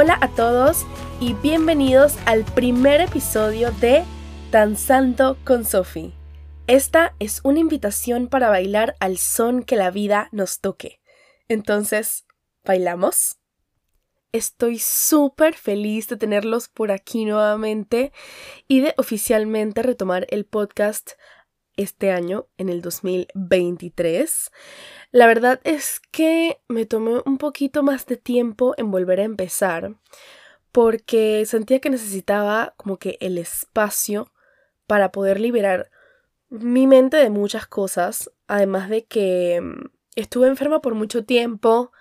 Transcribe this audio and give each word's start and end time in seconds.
Hola 0.00 0.16
a 0.20 0.28
todos 0.28 0.86
y 1.18 1.34
bienvenidos 1.34 2.18
al 2.24 2.44
primer 2.44 3.00
episodio 3.00 3.72
de 3.72 4.04
Danzando 4.52 5.36
con 5.44 5.64
Sophie. 5.64 6.12
Esta 6.68 7.16
es 7.18 7.40
una 7.42 7.58
invitación 7.58 8.28
para 8.28 8.48
bailar 8.48 8.94
al 9.00 9.18
son 9.18 9.64
que 9.64 9.74
la 9.74 9.90
vida 9.90 10.28
nos 10.30 10.60
toque. 10.60 11.00
Entonces, 11.48 12.26
¿bailamos? 12.64 13.40
Estoy 14.30 14.78
súper 14.78 15.54
feliz 15.54 16.06
de 16.06 16.16
tenerlos 16.16 16.68
por 16.68 16.92
aquí 16.92 17.24
nuevamente 17.24 18.12
y 18.68 18.78
de 18.78 18.94
oficialmente 18.98 19.82
retomar 19.82 20.28
el 20.30 20.44
podcast 20.44 21.14
este 21.78 22.10
año, 22.10 22.46
en 22.58 22.68
el 22.68 22.82
2023. 22.82 24.50
La 25.10 25.26
verdad 25.26 25.60
es 25.64 26.00
que 26.10 26.60
me 26.68 26.84
tomé 26.84 27.22
un 27.24 27.38
poquito 27.38 27.82
más 27.82 28.04
de 28.04 28.18
tiempo 28.18 28.74
en 28.76 28.90
volver 28.90 29.20
a 29.20 29.24
empezar 29.24 29.94
porque 30.72 31.46
sentía 31.46 31.80
que 31.80 31.90
necesitaba 31.90 32.74
como 32.76 32.98
que 32.98 33.16
el 33.20 33.38
espacio 33.38 34.30
para 34.86 35.10
poder 35.10 35.40
liberar 35.40 35.90
mi 36.50 36.86
mente 36.86 37.16
de 37.16 37.30
muchas 37.30 37.66
cosas, 37.66 38.30
además 38.46 38.88
de 38.88 39.04
que 39.04 39.60
mm, 39.60 39.90
estuve 40.16 40.48
enferma 40.48 40.80
por 40.80 40.94
mucho 40.94 41.24
tiempo 41.24 41.92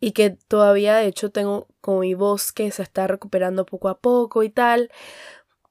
y 0.00 0.12
que 0.12 0.30
todavía 0.30 0.96
de 0.96 1.06
hecho 1.06 1.30
tengo 1.30 1.68
como 1.80 2.00
mi 2.00 2.14
voz 2.14 2.52
que 2.52 2.70
se 2.70 2.82
está 2.82 3.06
recuperando 3.06 3.66
poco 3.66 3.88
a 3.88 3.98
poco 4.00 4.42
y 4.42 4.50
tal, 4.50 4.90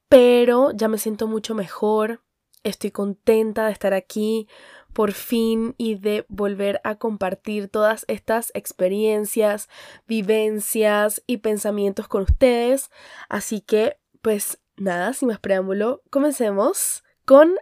pero 0.08 0.72
ya 0.72 0.88
me 0.88 0.98
siento 0.98 1.28
mucho 1.28 1.56
mejor, 1.56 2.22
estoy 2.64 2.92
contenta 2.92 3.66
de 3.66 3.72
estar 3.72 3.94
aquí 3.94 4.48
por 4.94 5.12
fin 5.14 5.76
y 5.78 5.96
de 5.96 6.26
volver 6.30 6.82
a 6.84 6.96
compartir 6.96 7.70
todas 7.70 8.06
estas 8.08 8.52
experiencias, 8.54 9.70
vivencias 10.08 11.24
y 11.28 11.38
pensamientos 11.38 12.08
con 12.08 12.24
ustedes. 12.24 12.90
Así 13.30 13.62
que, 13.62 13.98
pues 14.22 14.60
nada, 14.78 15.14
sin 15.14 15.28
más 15.28 15.40
preámbulo, 15.40 16.02
comencemos 16.10 17.04
con 17.26 17.56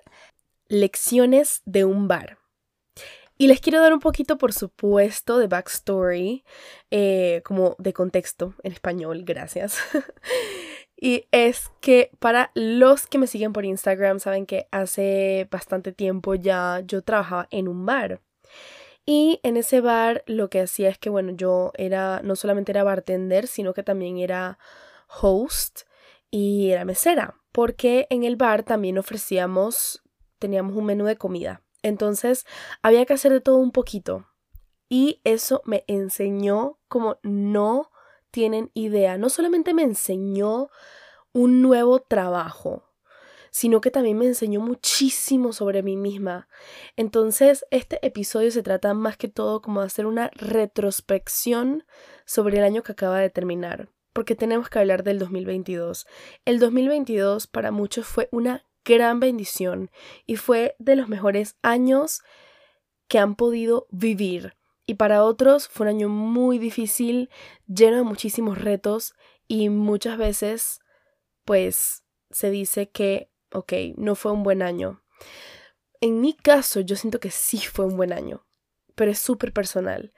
lecciones 0.68 1.62
de 1.66 1.86
un 1.86 2.08
bar. 2.08 2.38
Y 3.40 3.48
les 3.48 3.62
quiero 3.62 3.82
dar 3.82 3.94
un 3.94 4.00
poquito, 4.00 4.40
por 4.40 4.52
supuesto, 4.52 5.38
de 5.38 5.46
backstory, 5.48 6.44
eh, 6.90 7.42
como 7.46 7.76
de 7.78 7.94
contexto 7.94 8.56
en 8.64 8.72
español, 8.72 9.24
gracias. 9.26 9.78
Y 11.00 11.28
es 11.32 11.72
que 11.80 12.10
para 12.20 12.52
los 12.56 13.06
que 13.06 13.20
me 13.20 13.28
siguen 13.28 13.54
por 13.54 13.66
Instagram 13.66 14.20
saben 14.20 14.48
que 14.48 14.68
hace 14.72 15.48
bastante 15.52 15.92
tiempo 15.92 16.34
ya 16.34 16.82
yo 16.86 17.04
trabajaba 17.04 17.48
en 17.52 17.68
un 17.68 17.86
bar. 17.86 18.20
Y 19.06 19.40
en 19.44 19.56
ese 19.56 19.80
bar 19.80 20.24
lo 20.26 20.50
que 20.50 20.60
hacía 20.60 20.90
es 20.90 20.98
que, 20.98 21.10
bueno, 21.10 21.32
yo 21.32 21.72
era, 21.76 22.22
no 22.24 22.36
solamente 22.36 22.72
era 22.72 22.84
bartender, 22.84 23.48
sino 23.48 23.74
que 23.74 23.84
también 23.84 24.18
era 24.18 24.58
host 25.22 25.82
y 26.32 26.72
era 26.72 26.84
mesera. 26.84 27.36
Porque 27.52 28.08
en 28.10 28.24
el 28.24 28.36
bar 28.36 28.64
también 28.64 28.98
ofrecíamos, 28.98 30.04
teníamos 30.40 30.76
un 30.76 30.86
menú 30.86 31.06
de 31.06 31.16
comida. 31.16 31.62
Entonces 31.84 32.46
había 32.82 33.06
que 33.06 33.14
hacer 33.14 33.32
de 33.32 33.40
todo 33.40 33.58
un 33.58 33.72
poquito. 33.72 34.28
Y 34.90 35.22
eso 35.24 35.62
me 35.64 35.84
enseñó 35.88 36.80
como 36.88 37.20
no 37.22 37.92
tienen 38.32 38.72
idea. 38.74 39.18
No 39.18 39.30
solamente 39.30 39.74
me 39.74 39.84
enseñó 39.84 40.70
un 41.34 41.62
nuevo 41.62 42.00
trabajo, 42.00 42.88
sino 43.52 43.82
que 43.82 43.92
también 43.92 44.18
me 44.18 44.26
enseñó 44.26 44.60
muchísimo 44.60 45.54
sobre 45.54 45.84
mí 45.84 45.96
misma. 45.96 46.48
Entonces, 46.96 47.66
este 47.72 48.06
episodio 48.06 48.52
se 48.52 48.64
trata 48.64 48.94
más 48.94 49.18
que 49.18 49.28
todo 49.28 49.62
como 49.62 49.82
de 49.82 49.88
hacer 49.88 50.06
una 50.06 50.30
retrospección 50.34 51.86
sobre 52.26 52.58
el 52.58 52.64
año 52.64 52.84
que 52.84 52.92
acaba 52.92 53.20
de 53.20 53.30
terminar, 53.30 53.90
porque 54.14 54.36
tenemos 54.36 54.70
que 54.70 54.80
hablar 54.80 55.04
del 55.04 55.20
2022. 55.20 56.08
El 56.46 56.60
2022 56.60 57.48
para 57.48 57.72
muchos 57.72 58.06
fue 58.08 58.30
una 58.32 58.66
gran 58.84 59.20
bendición 59.20 59.92
y 60.26 60.38
fue 60.38 60.76
de 60.80 60.96
los 60.96 61.10
mejores 61.10 61.58
años 61.62 62.22
que 63.08 63.20
han 63.20 63.36
podido 63.36 63.88
vivir. 63.92 64.57
Y 64.90 64.96
para 64.96 65.24
otros 65.26 65.68
fue 65.68 65.86
un 65.86 65.90
año 65.90 66.10
muy 66.10 66.58
difícil, 66.58 67.30
lleno 67.68 67.98
de 67.98 68.04
muchísimos 68.04 68.58
retos 68.58 69.14
y 69.46 69.68
muchas 69.70 70.18
veces 70.18 70.80
pues 71.44 72.04
se 72.32 72.50
dice 72.50 72.90
que, 72.90 73.30
ok, 73.52 73.74
no 73.98 74.16
fue 74.16 74.32
un 74.32 74.44
buen 74.44 74.62
año. 74.62 75.04
En 76.00 76.22
mi 76.22 76.34
caso 76.34 76.80
yo 76.80 76.96
siento 76.96 77.20
que 77.20 77.32
sí 77.32 77.58
fue 77.58 77.86
un 77.86 77.98
buen 77.98 78.14
año, 78.14 78.48
pero 78.96 79.12
es 79.12 79.20
súper 79.20 79.52
personal. 79.52 80.14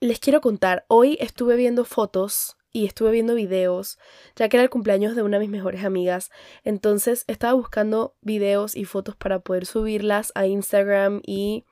Les 0.00 0.20
quiero 0.20 0.40
contar, 0.40 0.86
hoy 0.88 1.18
estuve 1.20 1.56
viendo 1.56 1.84
fotos 1.84 2.56
y 2.72 2.86
estuve 2.86 3.10
viendo 3.10 3.34
videos, 3.34 3.98
ya 4.36 4.48
que 4.48 4.56
era 4.56 4.64
el 4.64 4.70
cumpleaños 4.70 5.16
de 5.16 5.22
una 5.22 5.38
de 5.38 5.44
mis 5.44 5.50
mejores 5.50 5.84
amigas. 5.84 6.30
Entonces 6.64 7.24
estaba 7.26 7.52
buscando 7.52 8.16
videos 8.22 8.74
y 8.74 8.86
fotos 8.86 9.16
para 9.16 9.40
poder 9.40 9.66
subirlas 9.66 10.32
a 10.34 10.46
Instagram 10.46 11.20
y 11.26 11.66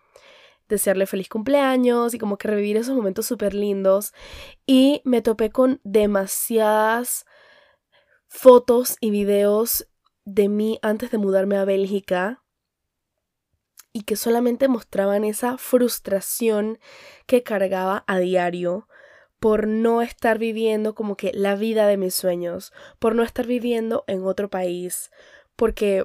desearle 0.68 1.06
feliz 1.06 1.28
cumpleaños 1.28 2.14
y 2.14 2.18
como 2.18 2.38
que 2.38 2.48
revivir 2.48 2.76
esos 2.76 2.96
momentos 2.96 3.26
súper 3.26 3.54
lindos. 3.54 4.12
Y 4.66 5.00
me 5.04 5.22
topé 5.22 5.50
con 5.50 5.80
demasiadas 5.84 7.24
fotos 8.28 8.96
y 9.00 9.10
videos 9.10 9.88
de 10.24 10.48
mí 10.48 10.78
antes 10.82 11.10
de 11.10 11.18
mudarme 11.18 11.56
a 11.56 11.64
Bélgica 11.64 12.42
y 13.92 14.02
que 14.02 14.16
solamente 14.16 14.68
mostraban 14.68 15.24
esa 15.24 15.56
frustración 15.56 16.78
que 17.26 17.42
cargaba 17.42 18.04
a 18.06 18.18
diario 18.18 18.88
por 19.40 19.66
no 19.66 20.02
estar 20.02 20.38
viviendo 20.38 20.94
como 20.94 21.16
que 21.16 21.32
la 21.32 21.56
vida 21.56 21.86
de 21.86 21.96
mis 21.96 22.14
sueños, 22.14 22.72
por 22.98 23.14
no 23.14 23.22
estar 23.22 23.46
viviendo 23.46 24.04
en 24.06 24.24
otro 24.24 24.50
país, 24.50 25.10
porque 25.56 26.04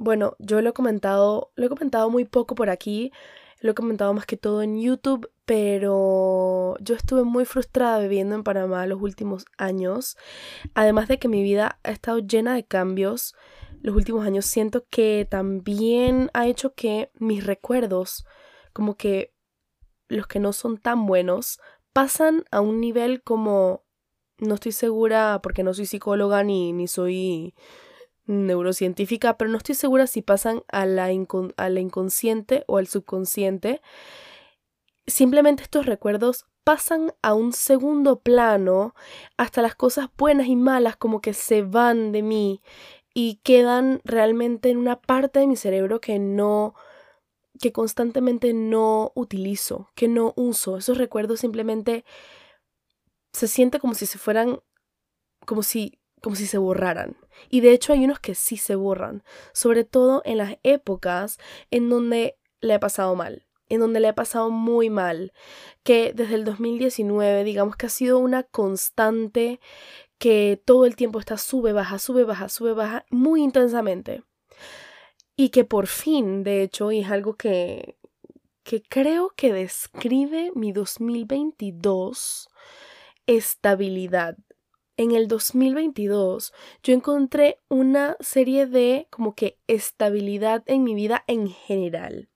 bueno, 0.00 0.34
yo 0.38 0.62
lo 0.62 0.70
he 0.70 0.72
comentado, 0.72 1.52
lo 1.56 1.66
he 1.66 1.68
comentado 1.68 2.08
muy 2.08 2.24
poco 2.24 2.54
por 2.54 2.70
aquí, 2.70 3.12
lo 3.60 3.72
he 3.72 3.74
comentado 3.74 4.12
más 4.14 4.26
que 4.26 4.36
todo 4.36 4.62
en 4.62 4.80
YouTube, 4.80 5.30
pero 5.44 6.76
yo 6.80 6.94
estuve 6.94 7.24
muy 7.24 7.44
frustrada 7.44 7.98
viviendo 7.98 8.34
en 8.34 8.42
Panamá 8.42 8.86
los 8.86 9.00
últimos 9.02 9.44
años. 9.58 10.16
Además 10.74 11.08
de 11.08 11.18
que 11.18 11.28
mi 11.28 11.42
vida 11.42 11.78
ha 11.82 11.90
estado 11.90 12.18
llena 12.18 12.54
de 12.54 12.64
cambios 12.64 13.34
los 13.82 13.94
últimos 13.94 14.26
años, 14.26 14.46
siento 14.46 14.86
que 14.90 15.26
también 15.30 16.30
ha 16.34 16.46
hecho 16.46 16.74
que 16.74 17.10
mis 17.18 17.46
recuerdos, 17.46 18.26
como 18.72 18.96
que 18.96 19.34
los 20.08 20.26
que 20.26 20.38
no 20.38 20.52
son 20.52 20.76
tan 20.76 21.06
buenos, 21.06 21.60
pasan 21.92 22.44
a 22.50 22.60
un 22.60 22.80
nivel 22.80 23.22
como 23.22 23.84
no 24.38 24.54
estoy 24.54 24.72
segura 24.72 25.40
porque 25.42 25.62
no 25.62 25.74
soy 25.74 25.86
psicóloga 25.86 26.42
ni, 26.42 26.72
ni 26.72 26.88
soy 26.88 27.54
neurocientífica, 28.30 29.36
pero 29.36 29.50
no 29.50 29.58
estoy 29.58 29.74
segura 29.74 30.06
si 30.06 30.22
pasan 30.22 30.62
a 30.68 30.86
la, 30.86 31.12
inconsciente 31.12 32.64
o 32.66 32.78
al 32.78 32.86
subconsciente. 32.86 33.82
Simplemente 35.06 35.62
estos 35.62 35.86
recuerdos 35.86 36.46
pasan 36.64 37.12
a 37.22 37.34
un 37.34 37.52
segundo 37.52 38.20
plano 38.20 38.94
hasta 39.36 39.62
las 39.62 39.74
cosas 39.74 40.08
buenas 40.16 40.46
y 40.46 40.56
malas 40.56 40.96
como 40.96 41.20
que 41.20 41.34
se 41.34 41.62
van 41.62 42.12
de 42.12 42.22
mí 42.22 42.62
y 43.12 43.40
quedan 43.42 44.00
realmente 44.04 44.70
en 44.70 44.78
una 44.78 45.00
parte 45.00 45.40
de 45.40 45.46
mi 45.46 45.56
cerebro 45.56 46.00
que 46.00 46.18
no 46.18 46.74
que 47.60 47.72
constantemente 47.72 48.54
no 48.54 49.12
utilizo, 49.14 49.90
que 49.94 50.08
no 50.08 50.32
uso. 50.36 50.78
Esos 50.78 50.96
recuerdos 50.96 51.40
simplemente 51.40 52.06
se 53.32 53.48
siente 53.48 53.78
como 53.80 53.94
si 53.94 54.06
se 54.06 54.16
fueran 54.16 54.60
como 55.44 55.62
si 55.62 55.99
como 56.22 56.36
si 56.36 56.46
se 56.46 56.58
borraran. 56.58 57.16
Y 57.48 57.60
de 57.60 57.72
hecho 57.72 57.92
hay 57.92 58.04
unos 58.04 58.20
que 58.20 58.34
sí 58.34 58.56
se 58.56 58.74
borran, 58.74 59.22
sobre 59.52 59.84
todo 59.84 60.22
en 60.24 60.38
las 60.38 60.56
épocas 60.62 61.38
en 61.70 61.88
donde 61.88 62.36
le 62.60 62.74
ha 62.74 62.80
pasado 62.80 63.14
mal, 63.14 63.46
en 63.68 63.80
donde 63.80 64.00
le 64.00 64.08
ha 64.08 64.14
pasado 64.14 64.50
muy 64.50 64.90
mal, 64.90 65.32
que 65.82 66.12
desde 66.14 66.34
el 66.34 66.44
2019 66.44 67.44
digamos 67.44 67.76
que 67.76 67.86
ha 67.86 67.90
sido 67.90 68.18
una 68.18 68.42
constante 68.42 69.60
que 70.18 70.60
todo 70.64 70.84
el 70.84 70.96
tiempo 70.96 71.18
está 71.18 71.38
sube, 71.38 71.72
baja, 71.72 71.98
sube, 71.98 72.24
baja, 72.24 72.50
sube, 72.50 72.74
baja, 72.74 73.06
muy 73.10 73.42
intensamente. 73.42 74.22
Y 75.34 75.48
que 75.48 75.64
por 75.64 75.86
fin, 75.86 76.44
de 76.44 76.62
hecho, 76.62 76.90
es 76.90 77.10
algo 77.10 77.36
que, 77.36 77.96
que 78.62 78.82
creo 78.82 79.32
que 79.34 79.54
describe 79.54 80.52
mi 80.54 80.72
2022, 80.72 82.50
estabilidad 83.26 84.36
en 85.00 85.12
el 85.12 85.28
2022 85.28 86.52
yo 86.82 86.92
encontré 86.92 87.58
una 87.70 88.18
serie 88.20 88.66
de 88.66 89.08
como 89.10 89.34
que 89.34 89.58
estabilidad 89.66 90.62
en 90.66 90.84
mi 90.84 90.94
vida 90.94 91.24
en 91.26 91.48
general. 91.48 92.28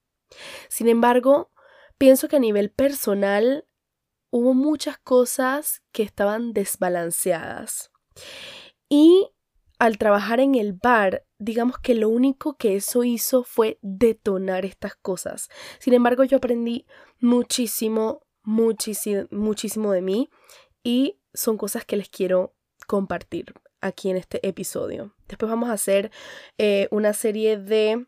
Sin 0.67 0.87
embargo, 0.87 1.51
pienso 1.99 2.27
que 2.27 2.37
a 2.37 2.39
nivel 2.39 2.71
personal 2.71 3.67
hubo 4.31 4.55
muchas 4.55 4.97
cosas 4.97 5.83
que 5.91 6.01
estaban 6.01 6.53
desbalanceadas. 6.53 7.91
Y 8.89 9.29
al 9.77 9.99
trabajar 9.99 10.39
en 10.39 10.55
el 10.55 10.73
bar, 10.73 11.23
digamos 11.37 11.77
que 11.77 11.93
lo 11.93 12.09
único 12.09 12.57
que 12.57 12.75
eso 12.75 13.03
hizo 13.03 13.43
fue 13.43 13.77
detonar 13.83 14.65
estas 14.65 14.95
cosas. 14.95 15.49
Sin 15.77 15.93
embargo, 15.93 16.23
yo 16.23 16.37
aprendí 16.37 16.87
muchísimo, 17.19 18.25
muchísimo, 18.41 19.27
muchísimo 19.29 19.91
de 19.91 20.01
mí 20.01 20.29
y 20.83 21.19
son 21.35 21.57
cosas 21.57 21.85
que 21.85 21.97
les 21.97 22.09
quiero 22.09 22.55
compartir 22.87 23.53
aquí 23.81 24.09
en 24.09 24.17
este 24.17 24.45
episodio. 24.47 25.13
Después 25.27 25.49
vamos 25.49 25.69
a 25.69 25.73
hacer 25.73 26.11
eh, 26.57 26.87
una 26.91 27.13
serie 27.13 27.57
de 27.57 28.05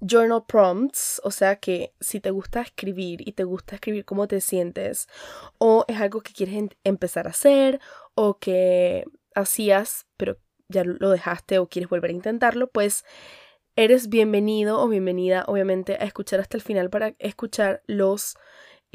journal 0.00 0.44
prompts, 0.46 1.20
o 1.24 1.30
sea 1.30 1.56
que 1.56 1.94
si 2.00 2.20
te 2.20 2.30
gusta 2.30 2.60
escribir 2.60 3.26
y 3.26 3.32
te 3.32 3.44
gusta 3.44 3.76
escribir 3.76 4.04
cómo 4.04 4.28
te 4.28 4.40
sientes 4.40 5.08
o 5.58 5.84
es 5.88 6.00
algo 6.00 6.20
que 6.20 6.32
quieres 6.32 6.70
empezar 6.84 7.26
a 7.26 7.30
hacer 7.30 7.80
o 8.14 8.38
que 8.38 9.04
hacías 9.34 10.06
pero 10.16 10.38
ya 10.68 10.84
lo 10.84 11.10
dejaste 11.10 11.58
o 11.58 11.68
quieres 11.68 11.88
volver 11.88 12.10
a 12.10 12.14
intentarlo, 12.14 12.70
pues 12.70 13.04
eres 13.76 14.08
bienvenido 14.08 14.80
o 14.80 14.88
bienvenida 14.88 15.44
obviamente 15.46 15.94
a 15.94 16.04
escuchar 16.04 16.40
hasta 16.40 16.56
el 16.56 16.62
final 16.62 16.90
para 16.90 17.14
escuchar 17.18 17.82
los 17.86 18.36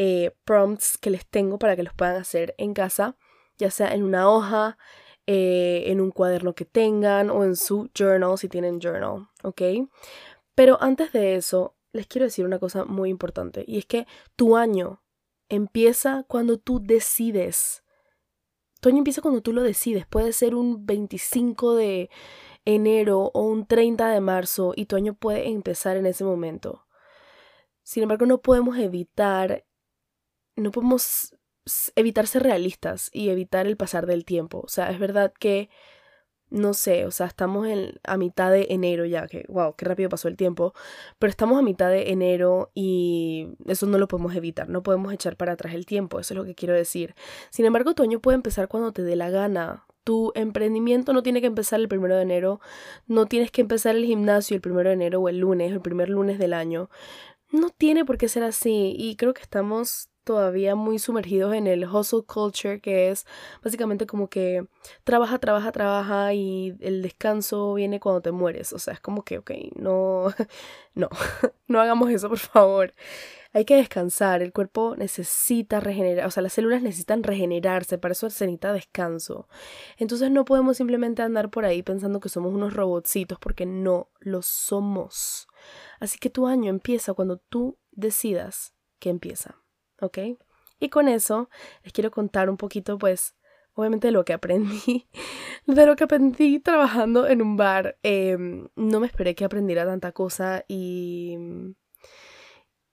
eh, 0.01 0.31
prompts 0.45 0.97
que 0.97 1.09
les 1.09 1.27
tengo 1.27 1.59
para 1.59 1.75
que 1.75 1.83
los 1.83 1.93
puedan 1.93 2.15
hacer 2.15 2.55
en 2.57 2.73
casa, 2.73 3.17
ya 3.57 3.69
sea 3.69 3.93
en 3.93 4.03
una 4.03 4.29
hoja, 4.29 4.77
eh, 5.27 5.83
en 5.87 5.99
un 5.99 6.11
cuaderno 6.11 6.55
que 6.55 6.63
tengan 6.63 7.29
o 7.29 7.43
en 7.43 7.57
su 7.57 7.89
journal 7.93 8.37
si 8.37 8.47
tienen 8.47 8.79
journal, 8.79 9.27
¿ok? 9.43 9.61
Pero 10.55 10.81
antes 10.81 11.11
de 11.11 11.35
eso, 11.35 11.75
les 11.91 12.07
quiero 12.07 12.23
decir 12.23 12.45
una 12.45 12.59
cosa 12.59 12.85
muy 12.85 13.09
importante 13.09 13.65
y 13.67 13.77
es 13.77 13.85
que 13.85 14.07
tu 14.37 14.55
año 14.55 15.03
empieza 15.49 16.23
cuando 16.29 16.57
tú 16.57 16.79
decides. 16.81 17.83
Tu 18.79 18.87
año 18.87 18.99
empieza 18.99 19.21
cuando 19.21 19.41
tú 19.41 19.51
lo 19.51 19.63
decides. 19.63 20.07
Puede 20.07 20.31
ser 20.31 20.55
un 20.55 20.85
25 20.85 21.75
de 21.75 22.09
enero 22.63 23.31
o 23.33 23.41
un 23.41 23.65
30 23.65 24.07
de 24.11 24.21
marzo 24.21 24.71
y 24.77 24.85
tu 24.85 24.95
año 24.95 25.13
puede 25.13 25.49
empezar 25.49 25.97
en 25.97 26.05
ese 26.05 26.23
momento. 26.23 26.85
Sin 27.83 28.03
embargo, 28.03 28.25
no 28.25 28.39
podemos 28.39 28.77
evitar, 28.77 29.65
no 30.59 30.71
podemos 30.71 31.35
evitar 31.95 32.27
ser 32.27 32.43
realistas 32.43 33.09
y 33.13 33.29
evitar 33.29 33.67
el 33.67 33.77
pasar 33.77 34.05
del 34.05 34.25
tiempo. 34.25 34.61
O 34.63 34.67
sea, 34.69 34.91
es 34.91 34.99
verdad 34.99 35.33
que 35.39 35.69
no 36.49 36.73
sé, 36.73 37.05
o 37.05 37.11
sea, 37.11 37.27
estamos 37.27 37.67
en, 37.67 37.99
a 38.03 38.17
mitad 38.17 38.51
de 38.51 38.67
enero 38.69 39.05
ya, 39.05 39.27
que 39.27 39.45
wow, 39.49 39.75
qué 39.75 39.85
rápido 39.85 40.09
pasó 40.09 40.27
el 40.27 40.35
tiempo, 40.35 40.73
pero 41.19 41.29
estamos 41.29 41.59
a 41.59 41.61
mitad 41.61 41.89
de 41.89 42.11
enero 42.11 42.71
y 42.73 43.49
eso 43.67 43.85
no 43.85 43.97
lo 43.97 44.07
podemos 44.07 44.35
evitar, 44.35 44.67
no 44.69 44.81
podemos 44.83 45.13
echar 45.13 45.37
para 45.37 45.53
atrás 45.53 45.73
el 45.75 45.85
tiempo, 45.85 46.19
eso 46.19 46.33
es 46.33 46.37
lo 46.37 46.45
que 46.45 46.55
quiero 46.55 46.73
decir. 46.73 47.15
Sin 47.51 47.65
embargo, 47.65 47.93
año 47.99 48.19
puede 48.19 48.35
empezar 48.35 48.67
cuando 48.67 48.91
te 48.91 49.03
dé 49.03 49.15
la 49.15 49.29
gana. 49.29 49.85
Tu 50.03 50.31
emprendimiento 50.33 51.13
no 51.13 51.21
tiene 51.21 51.41
que 51.41 51.47
empezar 51.47 51.79
el 51.79 51.87
primero 51.87 52.15
de 52.15 52.23
enero, 52.23 52.61
no 53.05 53.27
tienes 53.27 53.51
que 53.51 53.61
empezar 53.61 53.95
el 53.95 54.05
gimnasio 54.05 54.55
el 54.55 54.61
primero 54.61 54.89
de 54.89 54.95
enero 54.95 55.21
o 55.21 55.29
el 55.29 55.39
lunes, 55.39 55.71
el 55.71 55.81
primer 55.81 56.09
lunes 56.09 56.39
del 56.39 56.53
año. 56.53 56.89
No 57.51 57.69
tiene 57.69 58.05
por 58.05 58.17
qué 58.17 58.27
ser 58.27 58.43
así 58.43 58.95
y 58.97 59.15
creo 59.17 59.33
que 59.33 59.41
estamos 59.41 60.08
todavía 60.23 60.75
muy 60.75 60.99
sumergidos 60.99 61.53
en 61.53 61.67
el 61.67 61.85
hustle 61.85 62.23
culture, 62.23 62.79
que 62.81 63.09
es 63.09 63.25
básicamente 63.63 64.05
como 64.05 64.29
que 64.29 64.67
trabaja, 65.03 65.39
trabaja, 65.39 65.71
trabaja 65.71 66.33
y 66.33 66.75
el 66.79 67.01
descanso 67.01 67.73
viene 67.73 67.99
cuando 67.99 68.21
te 68.21 68.31
mueres. 68.31 68.73
O 68.73 68.79
sea, 68.79 68.93
es 68.93 68.99
como 68.99 69.23
que, 69.23 69.39
ok, 69.39 69.51
no, 69.75 70.33
no, 70.95 71.09
no 71.67 71.81
hagamos 71.81 72.09
eso, 72.11 72.29
por 72.29 72.39
favor. 72.39 72.93
Hay 73.51 73.65
que 73.65 73.75
descansar, 73.75 74.43
el 74.43 74.53
cuerpo 74.53 74.95
necesita 74.95 75.79
regenerar, 75.79 76.27
o 76.27 76.31
sea, 76.31 76.43
las 76.43 76.53
células 76.53 76.83
necesitan 76.83 77.23
regenerarse, 77.23 77.97
para 77.97 78.11
eso 78.11 78.29
se 78.29 78.45
necesita 78.45 78.73
descanso. 78.73 79.47
Entonces 79.97 80.29
no 80.29 80.45
podemos 80.45 80.77
simplemente 80.77 81.23
andar 81.23 81.49
por 81.49 81.65
ahí 81.65 81.81
pensando 81.81 82.19
que 82.19 82.29
somos 82.29 82.53
unos 82.53 82.75
robotcitos 82.75 83.39
porque 83.39 83.65
no 83.65 84.11
lo 84.19 84.43
somos. 84.43 85.47
Así 85.99 86.19
que 86.19 86.29
tu 86.29 86.45
año 86.45 86.69
empieza 86.69 87.15
cuando 87.15 87.37
tú 87.37 87.79
decidas 87.91 88.75
que 88.99 89.09
empieza. 89.09 89.58
¿Ok? 90.01 90.19
Y 90.79 90.89
con 90.89 91.07
eso 91.07 91.49
les 91.83 91.93
quiero 91.93 92.11
contar 92.11 92.49
un 92.49 92.57
poquito, 92.57 92.97
pues, 92.97 93.35
obviamente 93.73 94.07
de 94.07 94.11
lo 94.11 94.25
que 94.25 94.33
aprendí, 94.33 95.07
de 95.67 95.85
lo 95.85 95.95
que 95.95 96.05
aprendí 96.05 96.59
trabajando 96.59 97.27
en 97.27 97.41
un 97.41 97.57
bar. 97.57 97.97
Em, 98.03 98.69
no 98.75 98.99
me 98.99 99.07
esperé 99.07 99.35
que 99.35 99.45
aprendiera 99.45 99.85
tanta 99.85 100.11
cosa 100.11 100.63
y... 100.67 101.37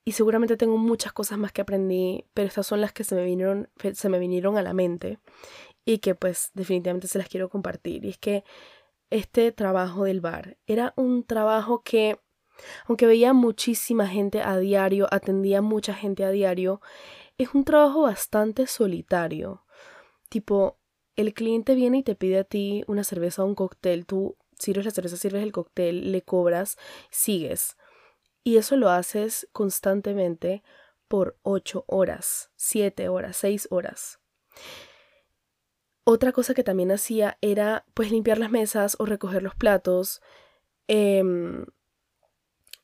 Y 0.09 0.13
seguramente 0.13 0.57
tengo 0.57 0.79
muchas 0.79 1.13
cosas 1.13 1.37
más 1.37 1.51
que 1.51 1.63
aprendí, 1.63 2.27
pero 2.33 2.47
estas 2.47 2.65
son 2.65 2.81
las 2.81 2.93
que 2.93 3.03
se 3.03 3.17
me 3.17 3.25
vinieron, 3.25 3.69
se 3.93 4.09
me 4.09 4.21
vinieron 4.21 4.57
a 4.57 4.63
la 4.63 4.73
mente 4.73 5.19
y 5.85 5.99
que 5.99 6.15
pues 6.15 6.53
definitivamente 6.55 7.09
se 7.09 7.19
las 7.19 7.29
quiero 7.29 7.49
compartir. 7.49 8.05
Y 8.05 8.11
es 8.11 8.19
que 8.19 8.45
este 9.11 9.51
trabajo 9.51 10.05
del 10.05 10.21
bar 10.21 10.59
era 10.67 10.93
un 10.97 11.25
trabajo 11.25 11.83
que 11.83 12.21
aunque 12.87 13.07
veía 13.07 13.33
muchísima 13.33 14.07
gente 14.07 14.43
a 14.43 14.59
diario, 14.59 15.09
atendía 15.11 15.63
mucha 15.63 15.95
gente 15.95 16.25
a 16.25 16.31
diario, 16.31 16.81
es 17.39 17.55
un 17.55 17.65
trabajo 17.65 18.03
bastante 18.03 18.67
solitario. 18.67 19.65
Tipo, 20.29 20.79
el 21.17 21.35
cliente 21.35 21.75
viene 21.75 21.99
y 21.99 22.03
te 22.03 22.15
pide 22.15 22.39
a 22.39 22.45
ti 22.45 22.85
una 22.87 23.05
cerveza 23.05 23.43
o 23.43 23.47
un 23.47 23.55
cóctel, 23.55 24.07
tú 24.07 24.37
sirves 24.59 24.85
la 24.85 24.91
cerveza, 24.91 25.17
sirves 25.17 25.43
el 25.43 25.53
cóctel, 25.53 26.13
le 26.13 26.23
cobras, 26.23 26.77
sigues. 27.11 27.77
Y 28.45 28.59
eso 28.59 28.77
lo 28.77 28.91
haces 28.91 29.49
constantemente 29.53 30.63
por 31.09 31.39
ocho 31.43 31.85
horas, 31.89 32.51
siete 32.57 33.09
horas, 33.09 33.37
seis 33.37 33.67
horas. 33.71 34.21
Otra 36.05 36.33
cosa 36.33 36.55
que 36.55 36.63
también 36.63 36.93
hacía 36.93 37.39
era 37.41 37.85
pues 37.95 38.13
limpiar 38.13 38.39
las 38.39 38.51
mesas 38.51 38.97
o 39.01 39.07
recoger 39.07 39.43
los 39.43 39.57
platos. 39.57 40.23
Eh, 40.87 41.25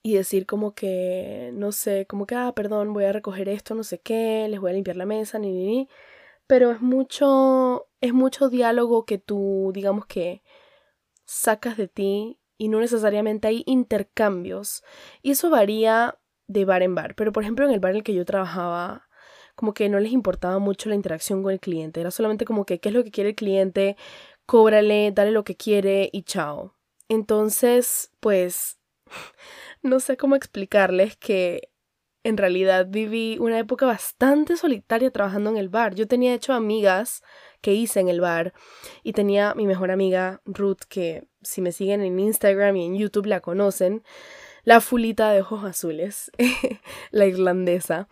y 0.03 0.15
decir 0.15 0.47
como 0.47 0.75
que, 0.75 1.51
no 1.55 1.73
sé, 1.73 2.07
como 2.07 2.27
que, 2.27 2.35
ah, 2.35 2.53
perdón, 2.55 2.93
voy 2.93 3.05
a 3.05 3.13
recoger 3.13 3.49
esto, 3.49 3.75
no 3.75 3.85
sé 3.85 4.01
qué, 4.01 4.47
les 4.49 4.61
voy 4.61 4.71
a 4.73 4.75
limpiar 4.75 4.97
la 4.97 5.07
mesa, 5.07 5.39
ni, 5.39 5.53
ni, 5.53 5.67
ni. 5.67 5.89
Pero 6.47 6.73
es 6.73 6.81
mucho, 6.81 7.89
es 8.01 8.13
mucho 8.13 8.49
diálogo 8.49 9.07
que 9.07 9.19
tú, 9.19 9.71
digamos 9.75 10.07
que, 10.07 10.43
sacas 11.25 11.77
de 11.77 11.89
ti 11.89 12.41
y 12.59 12.69
no 12.69 12.81
necesariamente 12.81 13.49
hay 13.49 13.63
intercambios. 13.67 14.83
Y 15.23 15.33
eso 15.33 15.51
varía 15.51 16.19
de 16.47 16.65
bar 16.65 16.83
en 16.83 16.95
bar. 16.95 17.15
Pero 17.15 17.33
por 17.33 17.43
ejemplo, 17.43 17.67
en 17.67 17.73
el 17.73 17.81
bar 17.81 17.93
en 17.93 17.99
el 17.99 18.03
que 18.05 18.15
yo 18.15 18.25
trabajaba, 18.25 19.09
como 19.55 19.75
que 19.75 19.89
no 19.89 20.01
les 20.01 20.13
importaba 20.13 20.59
mucho 20.59 20.89
la 20.89 20.95
interacción 20.95 21.43
con 21.43 21.53
el 21.53 21.61
cliente. 21.61 22.01
Era 22.01 22.11
solamente 22.11 22.45
como 22.45 22.67
que, 22.67 22.81
¿qué 22.81 22.91
es 22.91 22.95
lo 22.95 23.05
que 23.05 23.11
quiere 23.11 23.31
el 23.31 23.37
cliente? 23.37 23.97
Cóbrale, 24.47 25.13
dale 25.13 25.31
lo 25.31 25.45
que 25.45 25.57
quiere 25.57 26.11
y 26.13 26.23
chao. 26.25 26.77
Entonces, 27.09 28.11
pues 28.21 28.79
no 29.83 30.01
sé 30.01 30.17
cómo 30.17 30.37
explicarles 30.37 31.17
que 31.17 31.71
en 32.25 32.37
realidad 32.37 32.87
viví 32.89 33.37
una 33.41 33.59
época 33.59 33.87
bastante 33.87 34.57
solitaria 34.57 35.11
trabajando 35.11 35.51
en 35.51 35.57
el 35.57 35.69
bar. 35.69 35.95
Yo 35.95 36.07
tenía 36.07 36.35
hecho 36.35 36.53
amigas 36.53 37.23
que 37.61 37.75
hice 37.75 38.01
en 38.01 38.09
el 38.09 38.21
bar 38.21 38.53
y 39.03 39.13
tenía 39.13 39.55
mi 39.55 39.67
mejor 39.67 39.91
amiga 39.91 40.41
Ruth 40.45 40.83
que 40.89 41.27
si 41.43 41.61
me 41.61 41.73
siguen 41.73 42.03
en 42.03 42.19
Instagram 42.19 42.77
y 42.77 42.87
en 42.87 42.97
YouTube 42.97 43.27
la 43.27 43.41
conocen, 43.41 44.05
la 44.65 44.81
fulita 44.81 45.33
de 45.33 45.41
ojos 45.41 45.65
azules, 45.65 46.31
la 47.11 47.27
irlandesa, 47.27 48.09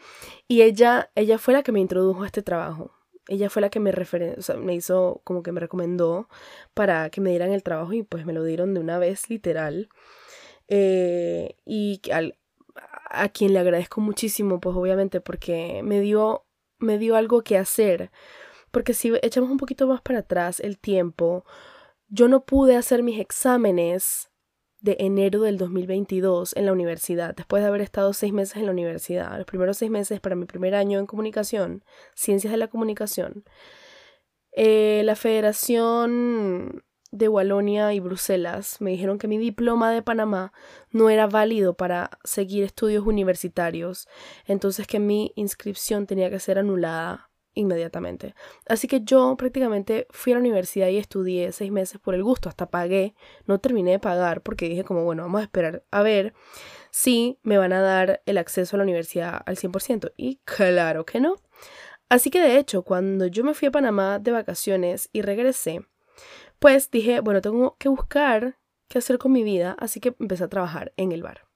y 0.49 0.63
ella 0.63 1.11
ella 1.15 1.39
fue 1.39 1.55
la 1.55 1.63
que 1.63 1.73
me 1.73 1.81
introdujo 1.81 2.25
a 2.25 2.27
este 2.27 2.43
trabajo. 2.43 2.93
Ella 3.29 3.49
fue 3.49 3.63
la 3.63 3.71
que 3.71 3.79
me 3.79 3.93
o 3.93 4.43
sea, 4.43 4.57
me 4.57 4.75
hizo 4.75 5.21
como 5.23 5.45
que 5.45 5.53
me 5.53 5.61
recomendó 5.61 6.29
para 6.75 7.11
que 7.11 7.21
me 7.21 7.31
dieran 7.31 7.53
el 7.53 7.63
trabajo 7.63 7.93
y 7.93 8.03
pues 8.03 8.27
me 8.27 8.33
lo 8.33 8.43
dieron 8.43 8.75
de 8.75 8.81
una 8.81 8.99
vez 8.99 9.31
literal. 9.31 9.89
Eh, 10.71 11.57
y 11.67 12.01
al, 12.13 12.39
a 13.11 13.29
quien 13.29 13.53
le 13.53 13.59
agradezco 13.59 14.01
muchísimo, 14.01 14.61
pues 14.61 14.77
obviamente 14.77 15.21
porque 15.21 15.83
me 15.83 16.01
dio, 16.01 16.47
me 16.79 16.97
dio 16.97 17.17
algo 17.17 17.43
que 17.43 17.59
hacer. 17.59 18.11
Porque 18.71 18.95
si 18.95 19.13
echamos 19.23 19.51
un 19.51 19.57
poquito 19.59 19.87
más 19.89 20.01
para 20.01 20.21
atrás 20.21 20.61
el 20.61 20.79
tiempo, 20.79 21.45
yo 22.09 22.29
no 22.29 22.45
pude 22.45 22.77
hacer 22.77 23.03
mis 23.03 23.19
exámenes 23.19 24.31
de 24.81 24.97
enero 25.01 25.43
del 25.43 25.59
2022 25.59 26.57
en 26.57 26.67
la 26.67 26.73
universidad, 26.73 27.35
después 27.35 27.63
de 27.63 27.69
haber 27.69 27.83
estado 27.83 28.13
seis 28.15 28.33
meses 28.33 28.57
en 28.57 28.67
la 28.67 28.73
universidad, 28.73 29.37
los 29.37 29.45
primeros 29.45 29.77
seis 29.77 29.91
meses 29.91 30.21
para 30.21 30.37
mi 30.37 30.47
primer 30.47 30.75
año 30.75 30.99
en 30.99 31.07
comunicación, 31.07 31.85
ciencias 32.15 32.51
de 32.53 32.57
la 32.57 32.69
comunicación. 32.69 33.45
Eh, 34.53 35.03
la 35.05 35.17
federación 35.17 36.83
de 37.11 37.29
Walonia 37.29 37.93
y 37.93 38.01
Bruselas 38.01 38.81
me 38.81 38.91
dijeron 38.91 39.19
que 39.19 39.29
mi 39.29 39.39
diploma 39.39 39.91
de 39.91 40.03
Panamá 40.03 40.53
no 40.91 41.11
era 41.11 41.27
válido 41.27 41.75
para 41.75 42.11
seguir 42.25 42.65
estudios 42.65 43.07
universitarios, 43.07 44.09
entonces 44.47 44.87
que 44.87 45.01
mi 45.01 45.33
inscripción 45.35 46.07
tenía 46.07 46.31
que 46.31 46.39
ser 46.39 46.59
anulada 46.59 47.31
inmediatamente. 47.55 48.35
Así 48.69 48.87
que 48.87 49.03
yo 49.03 49.37
prácticamente 49.37 50.07
fui 50.11 50.33
a 50.33 50.37
la 50.37 50.41
universidad 50.41 50.89
y 50.89 50.99
estudié 50.99 51.53
seis 51.53 51.73
meses 51.73 52.01
por 52.01 52.15
el 52.15 52.23
gusto, 52.23 52.49
hasta 52.49 52.71
pagué, 52.71 53.15
no 53.47 53.59
terminé 53.59 53.93
de 53.93 53.99
pagar 53.99 54.43
porque 54.43 54.69
dije 54.69 54.85
como, 54.85 55.05
bueno, 55.05 55.23
vamos 55.23 55.41
a 55.41 55.45
esperar 55.45 55.85
a 55.91 56.03
ver 56.03 56.33
si 56.91 57.39
me 57.43 57.59
van 57.59 57.73
a 57.73 57.81
dar 57.81 58.23
el 58.27 58.39
acceso 58.39 58.77
a 58.77 58.79
la 58.79 58.85
universidad 58.85 59.43
al 59.47 59.57
100%. 59.57 60.13
Y 60.17 60.37
claro 60.45 61.05
que 61.05 61.21
no. 61.21 61.37
Así 62.09 62.31
que 62.31 62.41
de 62.41 62.59
hecho, 62.59 62.83
cuando 62.83 63.27
yo 63.27 63.45
me 63.45 63.55
fui 63.55 63.69
a 63.69 63.71
Panamá 63.71 64.19
de 64.19 64.33
vacaciones 64.33 65.09
y 65.13 65.23
regresé, 65.23 65.87
pues 66.61 66.91
dije, 66.91 67.21
bueno, 67.21 67.41
tengo 67.41 67.77
que 67.79 67.89
buscar 67.89 68.59
qué 68.89 68.99
hacer 68.99 69.19
con 69.19 69.33
mi 69.33 69.43
vida, 69.43 69.75
así 69.79 69.99
que 69.99 70.15
empecé 70.21 70.45
a 70.45 70.49
trabajar 70.49 70.93
en 70.97 71.11
el 71.11 71.23
bar. 71.23 71.47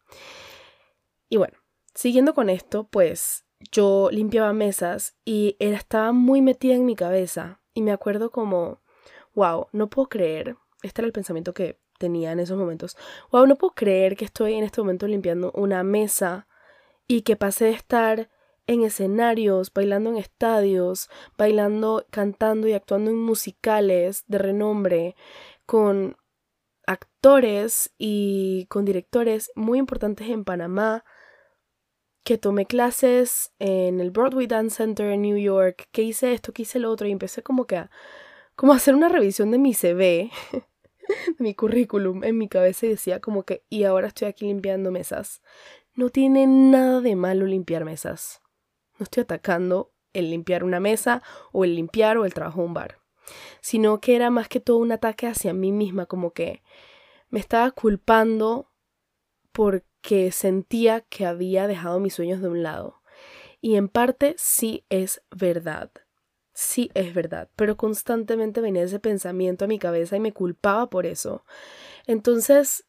Y 1.29 1.37
bueno, 1.37 1.57
siguiendo 1.95 2.35
con 2.35 2.51
esto, 2.51 2.89
pues 2.89 3.45
yo 3.71 4.09
limpiaba 4.11 4.53
mesas 4.53 5.17
y 5.25 5.57
estaba 5.59 6.13
muy 6.13 6.43
metida 6.43 6.75
en 6.75 6.87
mi 6.87 6.97
cabeza. 6.97 7.61
Y 7.75 7.83
me 7.83 7.93
acuerdo 7.93 8.31
como, 8.31 8.81
wow, 9.35 9.67
no 9.73 9.91
puedo 9.91 10.09
creer, 10.09 10.57
este 10.83 11.03
era 11.03 11.07
el 11.07 11.13
pensamiento 11.13 11.55
que 11.55 11.79
tenía 11.99 12.33
en 12.33 12.41
esos 12.41 12.59
momentos, 12.59 12.97
wow, 13.31 13.47
no 13.47 13.57
puedo 13.57 13.75
creer 13.75 14.17
que 14.17 14.25
estoy 14.25 14.55
en 14.55 14.65
este 14.65 14.81
momento 14.81 15.07
limpiando 15.07 15.53
una 15.55 15.83
mesa 15.83 16.49
y 17.07 17.23
que 17.23 17.37
pasé 17.37 17.67
de 17.67 17.73
estar 17.73 18.31
en 18.67 18.83
escenarios, 18.83 19.73
bailando 19.73 20.11
en 20.11 20.17
estadios, 20.17 21.09
bailando, 21.37 22.07
cantando 22.11 22.69
y 22.69 22.73
actuando 22.73 23.11
en 23.11 23.19
musicales 23.19 24.25
de 24.27 24.39
renombre, 24.39 25.17
con 25.67 26.17
actores 26.87 27.93
y 27.99 28.67
con 28.67 28.85
directores 28.85 29.51
muy 29.55 29.79
importantes 29.79 30.29
en 30.29 30.45
Panamá, 30.45 31.05
que 32.25 32.39
tomé 32.39 32.65
clases 32.67 33.53
en 33.59 34.01
el 34.01 34.11
Broadway 34.11 34.47
Dance 34.47 34.77
Center 34.77 35.11
en 35.11 35.23
New 35.23 35.37
York, 35.37 35.89
que 35.93 36.03
hice 36.03 36.33
esto, 36.33 36.53
que 36.53 36.63
hice 36.63 36.79
lo 36.79 36.91
otro, 36.91 37.07
y 37.07 37.13
empecé 37.13 37.43
como 37.43 37.67
que 37.67 37.77
a, 37.77 37.91
como 38.57 38.73
a 38.73 38.77
hacer 38.77 38.95
una 38.95 39.11
revisión 39.11 39.51
de 39.51 39.59
mi 39.59 39.75
CV, 39.75 40.31
de 40.53 41.37
mi 41.39 41.55
currículum 41.55 42.25
en 42.25 42.39
mi 42.39 42.49
cabeza 42.49 42.87
y 42.87 42.91
decía 42.91 43.21
como 43.21 43.43
que, 43.43 43.63
y 43.69 43.85
ahora 43.85 44.09
estoy 44.09 44.29
aquí 44.29 44.47
limpiando 44.47 44.91
mesas. 44.91 45.43
No 45.95 46.09
tiene 46.09 46.47
nada 46.47 47.03
de 47.03 47.15
malo 47.15 47.45
limpiar 47.47 47.85
mesas. 47.85 48.44
No 49.05 49.07
estoy 49.07 49.25
atacando 49.25 49.93
el 50.15 50.31
limpiar 50.31 50.65
una 50.65 50.81
mesa 50.81 51.23
o 51.53 51.65
el 51.65 51.75
limpiar 51.75 52.17
o 52.17 52.25
el 52.25 52.33
trabajo 52.33 52.63
en 52.63 52.69
un 52.69 52.75
bar, 52.75 53.01
sino 53.61 54.01
que 54.01 54.17
era 54.17 54.31
más 54.31 54.49
que 54.49 54.61
todo 54.61 54.79
un 54.79 54.93
ataque 54.93 55.27
hacia 55.27 55.53
mí 55.53 55.73
misma, 55.73 56.07
como 56.07 56.33
que 56.33 56.63
me 57.29 57.39
estaba 57.39 57.71
culpando 57.73 58.71
porque 59.53 60.33
sentía 60.33 61.03
que 61.03 61.27
había 61.27 61.67
dejado 61.67 62.01
mis 62.01 62.15
sueños 62.15 62.41
de 62.41 62.49
un 62.49 62.63
lado. 62.63 63.03
Y 63.61 63.77
en 63.77 63.89
parte 63.89 64.37
sí 64.39 64.87
es 64.89 65.21
verdad. 65.31 65.91
Sí 66.55 66.91
es 66.95 67.13
verdad, 67.13 67.51
pero 67.57 67.77
constantemente 67.77 68.63
venía 68.63 68.85
ese 68.85 69.01
pensamiento 69.01 69.67
a 69.67 69.69
mi 69.69 69.79
cabeza 69.79 70.17
y 70.17 70.21
me 70.21 70.33
culpaba 70.33 70.89
por 70.89 71.05
eso. 71.05 71.45
Entonces, 72.07 72.87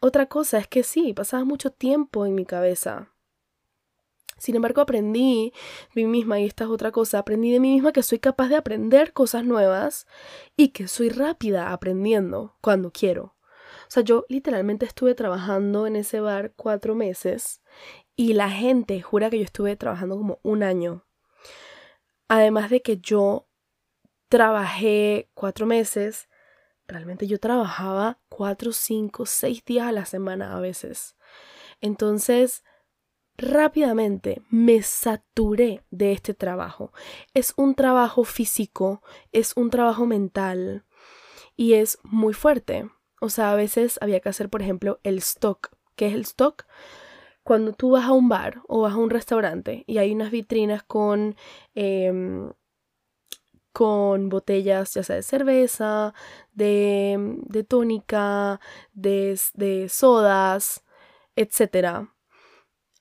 otra 0.00 0.26
cosa 0.26 0.58
es 0.58 0.68
que 0.68 0.84
sí, 0.84 1.14
pasaba 1.14 1.44
mucho 1.44 1.72
tiempo 1.72 2.26
en 2.26 2.36
mi 2.36 2.46
cabeza. 2.46 3.12
Sin 4.38 4.56
embargo, 4.56 4.80
aprendí 4.80 5.52
mí 5.94 6.06
misma, 6.06 6.40
y 6.40 6.46
esta 6.46 6.64
es 6.64 6.70
otra 6.70 6.92
cosa, 6.92 7.18
aprendí 7.18 7.52
de 7.52 7.60
mí 7.60 7.72
misma 7.72 7.92
que 7.92 8.02
soy 8.02 8.18
capaz 8.18 8.48
de 8.48 8.56
aprender 8.56 9.12
cosas 9.12 9.44
nuevas 9.44 10.06
y 10.56 10.68
que 10.68 10.88
soy 10.88 11.08
rápida 11.10 11.72
aprendiendo 11.72 12.56
cuando 12.60 12.92
quiero. 12.92 13.36
O 13.88 13.90
sea, 13.90 14.02
yo 14.02 14.24
literalmente 14.28 14.86
estuve 14.86 15.14
trabajando 15.14 15.86
en 15.86 15.96
ese 15.96 16.20
bar 16.20 16.52
cuatro 16.56 16.94
meses 16.94 17.62
y 18.16 18.34
la 18.34 18.50
gente 18.50 19.00
jura 19.00 19.30
que 19.30 19.38
yo 19.38 19.44
estuve 19.44 19.76
trabajando 19.76 20.16
como 20.16 20.40
un 20.42 20.62
año. 20.62 21.04
Además 22.28 22.68
de 22.68 22.82
que 22.82 22.98
yo 22.98 23.48
trabajé 24.28 25.30
cuatro 25.34 25.64
meses, 25.64 26.28
realmente 26.86 27.26
yo 27.26 27.38
trabajaba 27.38 28.20
cuatro, 28.28 28.72
cinco, 28.72 29.24
seis 29.24 29.64
días 29.64 29.86
a 29.86 29.92
la 29.92 30.04
semana 30.04 30.54
a 30.54 30.60
veces. 30.60 31.16
Entonces, 31.80 32.64
rápidamente 33.38 34.42
me 34.50 34.82
saturé 34.82 35.84
de 35.90 36.12
este 36.12 36.34
trabajo. 36.34 36.92
Es 37.32 37.54
un 37.56 37.74
trabajo 37.74 38.24
físico, 38.24 39.02
es 39.32 39.52
un 39.56 39.70
trabajo 39.70 40.04
mental 40.06 40.84
y 41.56 41.74
es 41.74 41.98
muy 42.02 42.34
fuerte. 42.34 42.90
O 43.20 43.30
sea, 43.30 43.52
a 43.52 43.56
veces 43.56 43.98
había 44.02 44.20
que 44.20 44.28
hacer, 44.28 44.50
por 44.50 44.60
ejemplo, 44.60 45.00
el 45.04 45.18
stock. 45.18 45.70
¿Qué 45.96 46.08
es 46.08 46.14
el 46.14 46.22
stock? 46.22 46.66
Cuando 47.44 47.72
tú 47.72 47.92
vas 47.92 48.04
a 48.06 48.12
un 48.12 48.28
bar 48.28 48.62
o 48.68 48.82
vas 48.82 48.94
a 48.94 48.98
un 48.98 49.10
restaurante 49.10 49.84
y 49.86 49.98
hay 49.98 50.12
unas 50.12 50.30
vitrinas 50.30 50.82
con, 50.82 51.36
em, 51.74 52.52
con 53.72 54.28
botellas, 54.28 54.94
ya 54.94 55.02
sea 55.02 55.16
de 55.16 55.22
cerveza, 55.22 56.12
de, 56.52 57.16
de 57.46 57.64
tónica, 57.64 58.60
de, 58.92 59.38
de 59.54 59.88
sodas, 59.88 60.84
etc. 61.36 62.08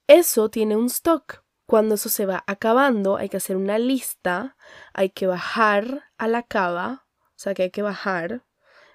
Eso 0.08 0.50
tiene 0.50 0.76
un 0.76 0.86
stock. 0.86 1.44
Cuando 1.66 1.96
eso 1.96 2.08
se 2.08 2.26
va 2.26 2.46
acabando, 2.48 3.18
hay 3.18 3.28
que 3.28 3.38
hacer 3.38 3.58
una 3.58 3.78
lista, 3.78 4.56
hay 4.94 5.10
que 5.10 5.28
bajar 5.28 6.06
a 6.18 6.30
la 6.30 6.44
cava, 6.44 7.06
o 7.12 7.34
sea 7.36 7.54
que 7.54 7.64
hay 7.64 7.72
que 7.72 7.82
bajar 7.82 8.46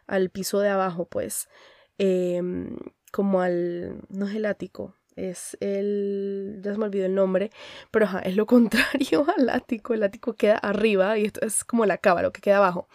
al 0.07 0.31
piso 0.31 0.61
de 0.61 0.71
abajo, 0.71 1.05
pues, 1.05 1.51
em, 1.99 2.79
como 3.13 3.43
al, 3.43 4.01
no 4.09 4.27
es 4.27 4.35
el 4.35 4.47
ático, 4.47 4.97
es 5.15 5.59
el, 5.61 6.61
ya 6.63 6.73
se 6.73 6.79
me 6.79 6.87
olvidó 6.87 7.05
el 7.05 7.15
nombre, 7.15 7.51
pero 7.91 8.09
es 8.25 8.37
lo 8.37 8.47
contrario 8.47 9.27
al 9.37 9.51
ático, 9.51 9.93
el 9.93 10.03
ático 10.03 10.33
queda 10.35 10.57
arriba 10.57 11.19
y 11.19 11.27
esto 11.27 11.41
es 11.45 11.65
como 11.65 11.85
la 11.85 11.99
cava, 11.99 12.23
lo 12.23 12.33
que 12.33 12.41
queda 12.41 12.57
abajo. 12.57 12.89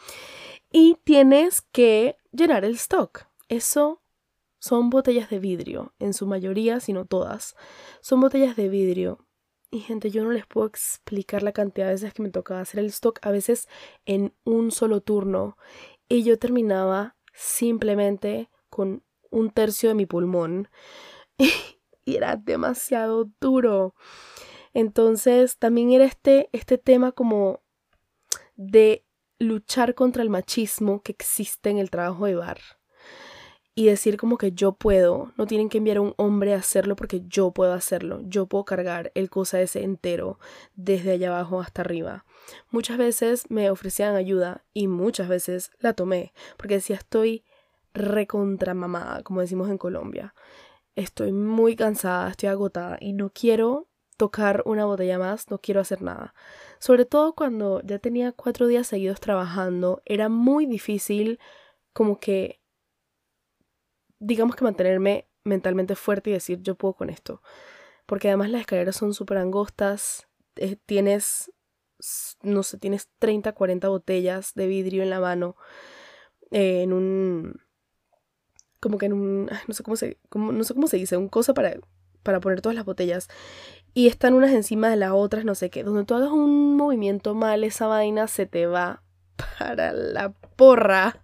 Y 0.71 0.97
tienes 1.03 1.61
que 1.61 2.17
llenar 2.31 2.65
el 2.65 2.75
stock. 2.75 3.27
Eso 3.47 4.01
son 4.59 4.89
botellas 4.89 5.29
de 5.29 5.39
vidrio, 5.39 5.93
en 5.99 6.13
su 6.13 6.25
mayoría, 6.25 6.79
si 6.79 6.93
no 6.93 7.05
todas. 7.05 7.55
Son 8.01 8.19
botellas 8.19 8.55
de 8.55 8.69
vidrio. 8.69 9.27
Y 9.69 9.79
gente, 9.79 10.09
yo 10.09 10.23
no 10.23 10.31
les 10.31 10.45
puedo 10.45 10.67
explicar 10.67 11.43
la 11.43 11.51
cantidad 11.51 11.87
de 11.87 11.93
veces 11.93 12.13
que 12.13 12.23
me 12.23 12.29
tocaba 12.29 12.61
hacer 12.61 12.79
el 12.79 12.87
stock, 12.87 13.19
a 13.21 13.31
veces 13.31 13.67
en 14.05 14.33
un 14.45 14.71
solo 14.71 15.01
turno 15.01 15.57
y 16.07 16.23
yo 16.23 16.35
simplemente 17.33 18.49
con 18.69 19.03
un 19.29 19.51
tercio 19.51 19.89
de 19.89 19.95
mi 19.95 20.05
pulmón 20.05 20.69
y 21.37 22.15
era 22.15 22.37
demasiado 22.37 23.29
duro. 23.41 23.93
Entonces 24.73 25.57
también 25.57 25.91
era 25.91 26.05
este, 26.05 26.49
este 26.53 26.77
tema 26.77 27.11
como 27.11 27.61
de 28.55 29.05
luchar 29.37 29.95
contra 29.95 30.23
el 30.23 30.29
machismo 30.29 31.01
que 31.01 31.11
existe 31.11 31.69
en 31.69 31.77
el 31.77 31.89
trabajo 31.89 32.25
de 32.25 32.35
bar 32.35 32.76
y 33.77 33.85
decir 33.85 34.17
como 34.17 34.39
que 34.39 34.53
yo 34.53 34.71
puedo, 34.71 35.33
no 35.37 35.45
tienen 35.45 35.69
que 35.69 35.77
enviar 35.77 35.97
a 35.97 36.01
un 36.01 36.15
hombre 36.17 36.55
a 36.55 36.57
hacerlo 36.57 36.95
porque 36.95 37.21
yo 37.27 37.51
puedo 37.51 37.73
hacerlo, 37.73 38.21
yo 38.23 38.47
puedo 38.47 38.65
cargar 38.65 39.11
el 39.13 39.29
cosa 39.29 39.61
ese 39.61 39.83
entero 39.83 40.39
desde 40.73 41.11
allá 41.11 41.27
abajo 41.27 41.61
hasta 41.61 41.83
arriba. 41.83 42.25
Muchas 42.71 42.97
veces 42.97 43.51
me 43.51 43.69
ofrecían 43.69 44.15
ayuda 44.15 44.65
y 44.73 44.87
muchas 44.87 45.27
veces 45.27 45.69
la 45.77 45.93
tomé 45.93 46.33
porque 46.57 46.73
decía 46.73 46.95
estoy 46.95 47.45
recontramamada, 47.93 49.21
como 49.21 49.41
decimos 49.41 49.69
en 49.69 49.77
Colombia. 49.77 50.33
Estoy 50.95 51.31
muy 51.31 51.75
cansada, 51.75 52.31
estoy 52.31 52.49
agotada 52.49 52.97
y 52.99 53.13
no 53.13 53.29
quiero 53.29 53.89
tocar 54.17 54.63
una 54.65 54.85
botella 54.85 55.19
más, 55.19 55.51
no 55.51 55.59
quiero 55.59 55.81
hacer 55.81 56.01
nada. 56.01 56.33
Sobre 56.79 57.05
todo 57.05 57.35
cuando 57.35 57.81
ya 57.83 57.99
tenía 57.99 58.31
cuatro 58.31 58.65
días 58.65 58.87
seguidos 58.87 59.19
trabajando, 59.19 60.01
era 60.03 60.29
muy 60.29 60.65
difícil 60.65 61.39
como 61.93 62.19
que 62.19 62.59
digamos 64.19 64.55
que 64.55 64.63
mantenerme 64.63 65.27
mentalmente 65.43 65.95
fuerte 65.95 66.29
y 66.29 66.33
decir 66.33 66.61
yo 66.61 66.75
puedo 66.75 66.93
con 66.93 67.09
esto. 67.09 67.41
Porque 68.05 68.29
además 68.29 68.49
las 68.49 68.61
escaleras 68.61 68.95
son 68.95 69.13
súper 69.13 69.37
angostas, 69.37 70.27
eh, 70.55 70.77
tienes, 70.85 71.51
no 72.41 72.63
sé, 72.63 72.77
tienes 72.77 73.09
30, 73.19 73.51
40 73.53 73.89
botellas 73.89 74.53
de 74.55 74.67
vidrio 74.67 75.03
en 75.03 75.09
la 75.09 75.19
mano, 75.19 75.55
eh, 76.51 76.83
en 76.83 76.93
un, 76.93 77.61
como 78.79 78.97
que 78.97 79.07
en 79.07 79.13
un, 79.13 79.49
no 79.67 79.73
sé 79.73 79.83
cómo 79.83 79.95
se, 79.95 80.17
no 80.33 80.63
sé 80.63 80.73
cómo 80.73 80.87
se 80.87 80.97
dice, 80.97 81.17
un 81.17 81.27
cosa 81.27 81.53
para, 81.53 81.75
para 82.23 82.39
poner 82.39 82.61
todas 82.61 82.75
las 82.75 82.85
botellas. 82.85 83.27
Y 83.93 84.07
están 84.07 84.33
unas 84.33 84.51
encima 84.51 84.89
de 84.89 84.95
las 84.95 85.11
otras, 85.11 85.43
no 85.43 85.55
sé 85.55 85.69
qué. 85.69 85.83
Donde 85.83 86.05
tú 86.05 86.13
hagas 86.13 86.29
un 86.29 86.75
movimiento 86.75 87.33
mal, 87.33 87.63
esa 87.63 87.87
vaina 87.87 88.27
se 88.27 88.45
te 88.45 88.67
va 88.67 89.01
para 89.59 89.91
la 89.91 90.29
porra. 90.55 91.21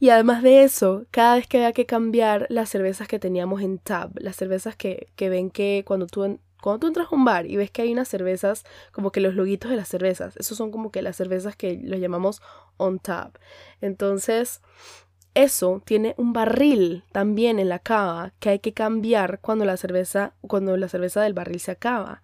Y 0.00 0.08
además 0.08 0.42
de 0.42 0.64
eso, 0.64 1.04
cada 1.10 1.36
vez 1.36 1.46
que 1.46 1.58
había 1.58 1.72
que 1.72 1.84
cambiar 1.84 2.46
las 2.48 2.70
cervezas 2.70 3.06
que 3.06 3.18
teníamos 3.18 3.60
en 3.60 3.78
tab, 3.78 4.10
las 4.14 4.34
cervezas 4.34 4.74
que, 4.74 5.08
que 5.14 5.28
ven 5.28 5.50
que 5.50 5.84
cuando 5.86 6.06
tú, 6.06 6.40
cuando 6.62 6.80
tú 6.80 6.86
entras 6.86 7.08
a 7.10 7.14
un 7.14 7.26
bar 7.26 7.44
y 7.44 7.56
ves 7.56 7.70
que 7.70 7.82
hay 7.82 7.92
unas 7.92 8.08
cervezas, 8.08 8.64
como 8.92 9.12
que 9.12 9.20
los 9.20 9.34
loguitos 9.34 9.70
de 9.70 9.76
las 9.76 9.88
cervezas, 9.88 10.38
esos 10.38 10.56
son 10.56 10.70
como 10.70 10.90
que 10.90 11.02
las 11.02 11.16
cervezas 11.16 11.54
que 11.54 11.78
los 11.84 12.00
llamamos 12.00 12.40
on 12.78 12.98
tab. 12.98 13.32
Entonces, 13.82 14.62
eso 15.34 15.82
tiene 15.84 16.14
un 16.16 16.32
barril 16.32 17.04
también 17.12 17.58
en 17.58 17.68
la 17.68 17.78
cava 17.78 18.32
que 18.40 18.48
hay 18.48 18.58
que 18.58 18.72
cambiar 18.72 19.38
cuando 19.40 19.66
la 19.66 19.76
cerveza, 19.76 20.32
cuando 20.40 20.78
la 20.78 20.88
cerveza 20.88 21.20
del 21.20 21.34
barril 21.34 21.60
se 21.60 21.72
acaba. 21.72 22.22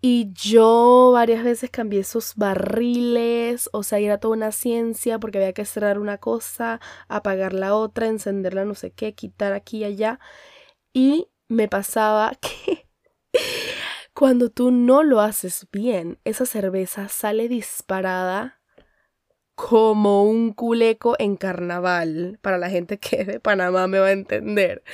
Y 0.00 0.32
yo 0.32 1.10
varias 1.12 1.42
veces 1.42 1.70
cambié 1.70 2.00
esos 2.00 2.34
barriles, 2.36 3.68
o 3.72 3.82
sea, 3.82 3.98
era 3.98 4.18
toda 4.18 4.36
una 4.36 4.52
ciencia 4.52 5.18
porque 5.18 5.38
había 5.38 5.52
que 5.52 5.64
cerrar 5.64 5.98
una 5.98 6.18
cosa, 6.18 6.80
apagar 7.08 7.52
la 7.52 7.74
otra, 7.74 8.06
encenderla 8.06 8.64
no 8.64 8.74
sé 8.74 8.92
qué, 8.92 9.14
quitar 9.14 9.52
aquí 9.52 9.78
y 9.78 9.84
allá. 9.84 10.20
Y 10.92 11.28
me 11.48 11.68
pasaba 11.68 12.32
que 12.40 12.86
cuando 14.14 14.50
tú 14.50 14.70
no 14.70 15.02
lo 15.02 15.20
haces 15.20 15.66
bien, 15.72 16.20
esa 16.24 16.46
cerveza 16.46 17.08
sale 17.08 17.48
disparada 17.48 18.57
como 19.58 20.22
un 20.22 20.52
culeco 20.52 21.16
en 21.18 21.34
carnaval. 21.34 22.38
Para 22.42 22.58
la 22.58 22.70
gente 22.70 22.98
que 22.98 23.22
es 23.22 23.26
de 23.26 23.40
Panamá 23.40 23.88
me 23.88 23.98
va 23.98 24.06
a 24.06 24.12
entender. 24.12 24.84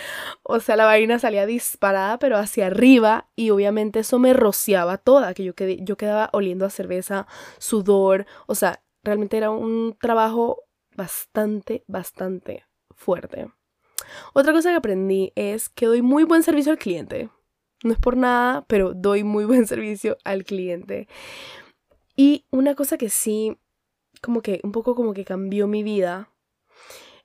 O 0.43 0.59
sea, 0.59 0.75
la 0.77 0.87
vaina 0.87 1.19
salía 1.19 1.45
disparada, 1.45 2.19
pero 2.19 2.39
hacia 2.39 2.69
arriba. 2.69 3.29
Y 3.37 3.51
obviamente 3.51 3.99
eso 3.99 4.19
me 4.19 4.33
rociaba 4.33 4.97
toda. 4.97 5.35
Que 5.35 5.45
yo, 5.45 5.53
yo 5.81 5.97
quedaba 5.99 6.31
oliendo 6.33 6.65
a 6.65 6.71
cerveza, 6.71 7.27
sudor. 7.59 8.25
O 8.47 8.55
sea, 8.55 8.83
realmente 9.03 9.37
era 9.37 9.51
un 9.51 9.99
trabajo 10.01 10.63
bastante, 10.97 11.85
bastante 11.87 12.65
fuerte. 12.97 13.51
Otra 14.33 14.55
cosa 14.55 14.71
que 14.71 14.77
aprendí 14.77 15.31
es 15.35 15.69
que 15.69 15.85
doy 15.85 16.01
muy 16.01 16.25
buen 16.25 16.43
servicio 16.43 16.73
al 16.73 16.79
cliente. 16.79 17.29
No 17.83 17.93
es 17.93 17.99
por 17.99 18.17
nada, 18.17 18.65
pero 18.67 18.95
doy 18.95 19.25
muy 19.25 19.45
buen 19.45 19.67
servicio 19.69 20.17
al 20.25 20.45
cliente. 20.45 21.07
Y 22.17 22.47
una 22.51 22.75
cosa 22.75 22.97
que 22.97 23.11
sí 23.11 23.59
como 24.25 24.43
que 24.43 24.61
un 24.65 24.73
poco 24.73 24.95
como 24.95 25.15
que 25.15 25.25
cambió 25.25 25.67
mi 25.67 25.83
vida 25.83 26.31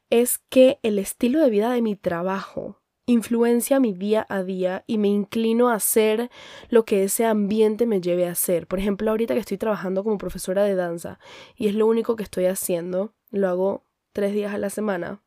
es 0.10 0.40
que 0.50 0.80
el 0.84 1.00
estilo 1.00 1.40
de 1.40 1.50
vida 1.50 1.72
de 1.72 1.82
mi 1.82 1.96
trabajo 1.96 2.82
influencia 3.06 3.80
mi 3.80 3.94
día 3.94 4.26
a 4.30 4.44
día 4.44 4.84
y 4.86 4.98
me 4.98 5.08
inclino 5.08 5.70
a 5.70 5.76
hacer 5.76 6.30
lo 6.70 6.86
que 6.86 7.04
ese 7.04 7.26
ambiente 7.26 7.86
me 7.88 8.02
lleve 8.02 8.28
a 8.28 8.32
hacer. 8.32 8.68
Por 8.68 8.80
ejemplo, 8.80 9.10
ahorita 9.10 9.34
que 9.34 9.40
estoy 9.40 9.58
trabajando 9.58 10.04
como 10.04 10.18
profesora 10.18 10.64
de 10.64 10.76
danza 10.76 11.20
y 11.56 11.68
es 11.68 11.76
lo 11.76 11.88
único 11.88 12.16
que 12.16 12.24
estoy 12.24 12.46
haciendo, 12.46 13.14
lo 13.32 13.48
hago 13.48 13.86
tres 14.12 14.34
días 14.34 14.54
a 14.54 14.60
la 14.60 14.70
semana, 14.70 15.24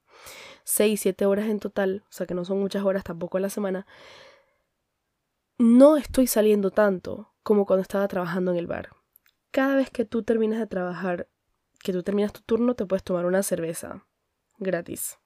seis, 0.65 1.01
siete 1.01 1.27
horas 1.27 1.49
en 1.49 1.59
total, 1.59 2.05
o 2.09 2.13
sea 2.13 2.27
que 2.27 2.35
no 2.35 2.45
son 2.45 2.61
muchas 2.61 2.85
horas 2.85 3.03
tampoco 3.03 3.39
a 3.39 3.41
la 3.41 3.51
semana, 3.51 3.87
no 5.59 5.97
estoy 5.97 6.27
saliendo 6.27 6.71
tanto 6.71 7.33
como 7.43 7.67
cuando 7.67 7.83
estaba 7.83 8.07
trabajando 8.09 8.53
en 8.53 8.59
el 8.59 8.67
bar. 8.67 8.91
Cada 9.51 9.77
vez 9.77 9.91
que 9.91 10.05
tú 10.05 10.23
terminas 10.23 10.59
de 10.61 10.67
trabajar 10.67 11.29
que 11.83 11.93
tú 11.93 12.03
terminas 12.03 12.33
tu 12.33 12.41
turno, 12.43 12.75
te 12.75 12.87
puedes 12.87 13.03
tomar 13.03 13.27
una 13.27 13.43
cerveza 13.43 14.05
gratis. 14.59 15.19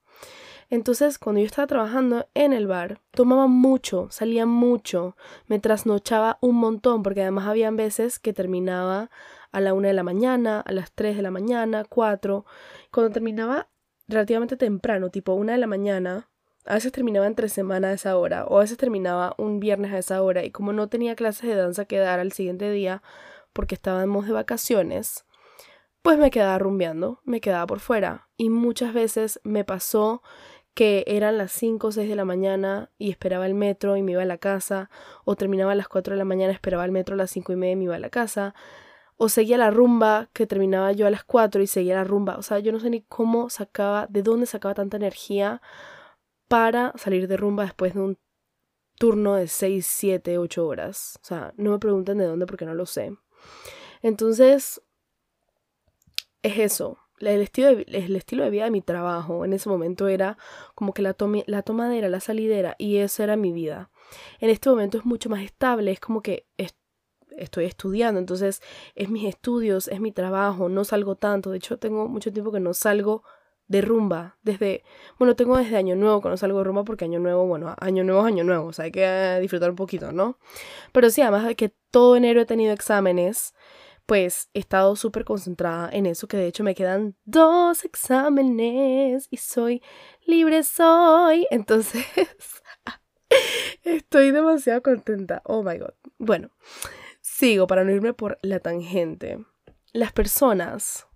Entonces, 0.68 1.18
cuando 1.18 1.40
yo 1.40 1.46
estaba 1.46 1.66
trabajando 1.68 2.28
en 2.34 2.52
el 2.52 2.66
bar, 2.66 3.00
tomaba 3.12 3.46
mucho, 3.46 4.08
salía 4.10 4.46
mucho, 4.46 5.16
me 5.46 5.60
trasnochaba 5.60 6.38
un 6.40 6.56
montón, 6.56 7.02
porque 7.04 7.22
además 7.22 7.46
habían 7.46 7.76
veces 7.76 8.18
que 8.18 8.32
terminaba 8.32 9.10
a 9.52 9.60
la 9.60 9.74
una 9.74 9.88
de 9.88 9.94
la 9.94 10.02
mañana, 10.02 10.60
a 10.60 10.72
las 10.72 10.90
tres 10.92 11.16
de 11.16 11.22
la 11.22 11.30
mañana, 11.30 11.84
cuatro. 11.88 12.46
Cuando 12.90 13.12
terminaba 13.12 13.68
relativamente 14.08 14.56
temprano, 14.56 15.10
tipo 15.10 15.34
una 15.34 15.52
de 15.52 15.58
la 15.58 15.68
mañana, 15.68 16.28
a 16.64 16.74
veces 16.74 16.90
terminaba 16.90 17.28
entre 17.28 17.48
semana 17.48 17.88
a 17.88 17.92
esa 17.92 18.16
hora, 18.16 18.44
o 18.46 18.58
a 18.58 18.62
veces 18.62 18.76
terminaba 18.76 19.34
un 19.38 19.60
viernes 19.60 19.92
a 19.92 19.98
esa 19.98 20.20
hora, 20.20 20.44
y 20.44 20.50
como 20.50 20.72
no 20.72 20.88
tenía 20.88 21.14
clases 21.14 21.48
de 21.48 21.54
danza 21.54 21.84
que 21.84 21.98
dar 21.98 22.18
al 22.18 22.32
siguiente 22.32 22.68
día, 22.72 23.04
porque 23.52 23.76
estábamos 23.76 24.26
de 24.26 24.32
vacaciones, 24.32 25.25
pues 26.06 26.18
me 26.18 26.30
quedaba 26.30 26.56
rumbeando, 26.56 27.20
me 27.24 27.40
quedaba 27.40 27.66
por 27.66 27.80
fuera. 27.80 28.28
Y 28.36 28.48
muchas 28.48 28.94
veces 28.94 29.40
me 29.42 29.64
pasó 29.64 30.22
que 30.72 31.02
eran 31.08 31.36
las 31.36 31.50
5 31.50 31.88
o 31.88 31.90
6 31.90 32.08
de 32.08 32.14
la 32.14 32.24
mañana 32.24 32.92
y 32.96 33.10
esperaba 33.10 33.44
el 33.44 33.54
metro 33.54 33.96
y 33.96 34.04
me 34.04 34.12
iba 34.12 34.22
a 34.22 34.24
la 34.24 34.38
casa, 34.38 34.88
o 35.24 35.34
terminaba 35.34 35.72
a 35.72 35.74
las 35.74 35.88
4 35.88 36.14
de 36.14 36.18
la 36.18 36.24
mañana, 36.24 36.52
esperaba 36.52 36.84
el 36.84 36.92
metro 36.92 37.14
a 37.14 37.16
las 37.16 37.32
5 37.32 37.52
y 37.52 37.56
media 37.56 37.72
y 37.72 37.76
me 37.76 37.84
iba 37.86 37.96
a 37.96 37.98
la 37.98 38.10
casa, 38.10 38.54
o 39.16 39.28
seguía 39.28 39.58
la 39.58 39.72
rumba 39.72 40.30
que 40.32 40.46
terminaba 40.46 40.92
yo 40.92 41.08
a 41.08 41.10
las 41.10 41.24
4 41.24 41.60
y 41.60 41.66
seguía 41.66 41.96
la 41.96 42.04
rumba. 42.04 42.36
O 42.36 42.42
sea, 42.42 42.60
yo 42.60 42.70
no 42.70 42.78
sé 42.78 42.88
ni 42.88 43.02
cómo 43.02 43.50
sacaba, 43.50 44.06
de 44.08 44.22
dónde 44.22 44.46
sacaba 44.46 44.74
tanta 44.74 44.98
energía 44.98 45.60
para 46.46 46.92
salir 46.94 47.26
de 47.26 47.36
rumba 47.36 47.64
después 47.64 47.94
de 47.94 48.00
un 48.02 48.18
turno 48.94 49.34
de 49.34 49.48
6, 49.48 49.84
7, 49.84 50.38
8 50.38 50.68
horas. 50.68 51.18
O 51.20 51.26
sea, 51.26 51.52
no 51.56 51.72
me 51.72 51.80
pregunten 51.80 52.18
de 52.18 52.26
dónde 52.26 52.46
porque 52.46 52.64
no 52.64 52.74
lo 52.74 52.86
sé. 52.86 53.12
Entonces, 54.02 54.80
es 56.46 56.58
eso. 56.58 56.98
El 57.18 57.40
estilo, 57.40 57.74
de, 57.74 57.86
el 57.88 58.14
estilo 58.14 58.44
de 58.44 58.50
vida 58.50 58.64
de 58.64 58.70
mi 58.70 58.82
trabajo 58.82 59.44
en 59.44 59.54
ese 59.54 59.70
momento 59.70 60.06
era 60.06 60.36
como 60.74 60.92
que 60.92 61.00
la, 61.00 61.16
la 61.46 61.62
tomadera, 61.62 62.08
la 62.10 62.20
salidera, 62.20 62.76
y 62.78 62.96
eso 62.96 63.22
era 63.22 63.36
mi 63.36 63.52
vida. 63.52 63.90
En 64.38 64.50
este 64.50 64.68
momento 64.68 64.98
es 64.98 65.06
mucho 65.06 65.30
más 65.30 65.42
estable, 65.42 65.92
es 65.92 66.00
como 66.00 66.20
que 66.20 66.46
estoy 67.36 67.64
estudiando, 67.64 68.18
entonces 68.18 68.62
es 68.94 69.08
mis 69.08 69.24
estudios, 69.24 69.88
es 69.88 70.00
mi 70.00 70.12
trabajo, 70.12 70.68
no 70.68 70.84
salgo 70.84 71.16
tanto. 71.16 71.50
De 71.50 71.58
hecho, 71.58 71.78
tengo 71.78 72.08
mucho 72.08 72.32
tiempo 72.32 72.52
que 72.52 72.60
no 72.60 72.74
salgo 72.74 73.22
de 73.68 73.80
rumba. 73.80 74.36
Desde, 74.42 74.84
bueno, 75.18 75.36
tengo 75.36 75.56
desde 75.56 75.76
Año 75.76 75.96
Nuevo 75.96 76.20
que 76.20 76.28
no 76.28 76.36
salgo 76.36 76.58
de 76.58 76.64
rumba 76.64 76.84
porque 76.84 77.04
Año 77.04 77.18
Nuevo, 77.18 77.46
bueno, 77.46 77.74
Año 77.78 78.04
Nuevo 78.04 78.20
es 78.20 78.26
Año 78.26 78.44
Nuevo, 78.44 78.68
o 78.68 78.72
sea, 78.72 78.86
hay 78.86 78.92
que 78.92 79.38
disfrutar 79.40 79.70
un 79.70 79.76
poquito, 79.76 80.12
¿no? 80.12 80.38
Pero 80.92 81.10
sí, 81.10 81.22
además 81.22 81.46
de 81.46 81.56
que 81.56 81.72
todo 81.90 82.16
enero 82.16 82.40
he 82.40 82.46
tenido 82.46 82.72
exámenes 82.72 83.54
pues 84.06 84.48
he 84.54 84.60
estado 84.60 84.94
súper 84.94 85.24
concentrada 85.24 85.90
en 85.92 86.06
eso, 86.06 86.28
que 86.28 86.36
de 86.36 86.46
hecho 86.46 86.62
me 86.62 86.74
quedan 86.74 87.16
dos 87.24 87.84
exámenes 87.84 89.26
y 89.30 89.36
soy 89.36 89.82
libre 90.24 90.62
soy. 90.62 91.46
Entonces, 91.50 92.06
estoy 93.82 94.30
demasiado 94.30 94.82
contenta. 94.82 95.42
Oh 95.44 95.62
my 95.62 95.78
god. 95.78 95.94
Bueno, 96.18 96.50
sigo 97.20 97.66
para 97.66 97.84
no 97.84 97.90
irme 97.90 98.14
por 98.14 98.38
la 98.42 98.60
tangente. 98.60 99.44
Las 99.92 100.12
personas, 100.12 101.08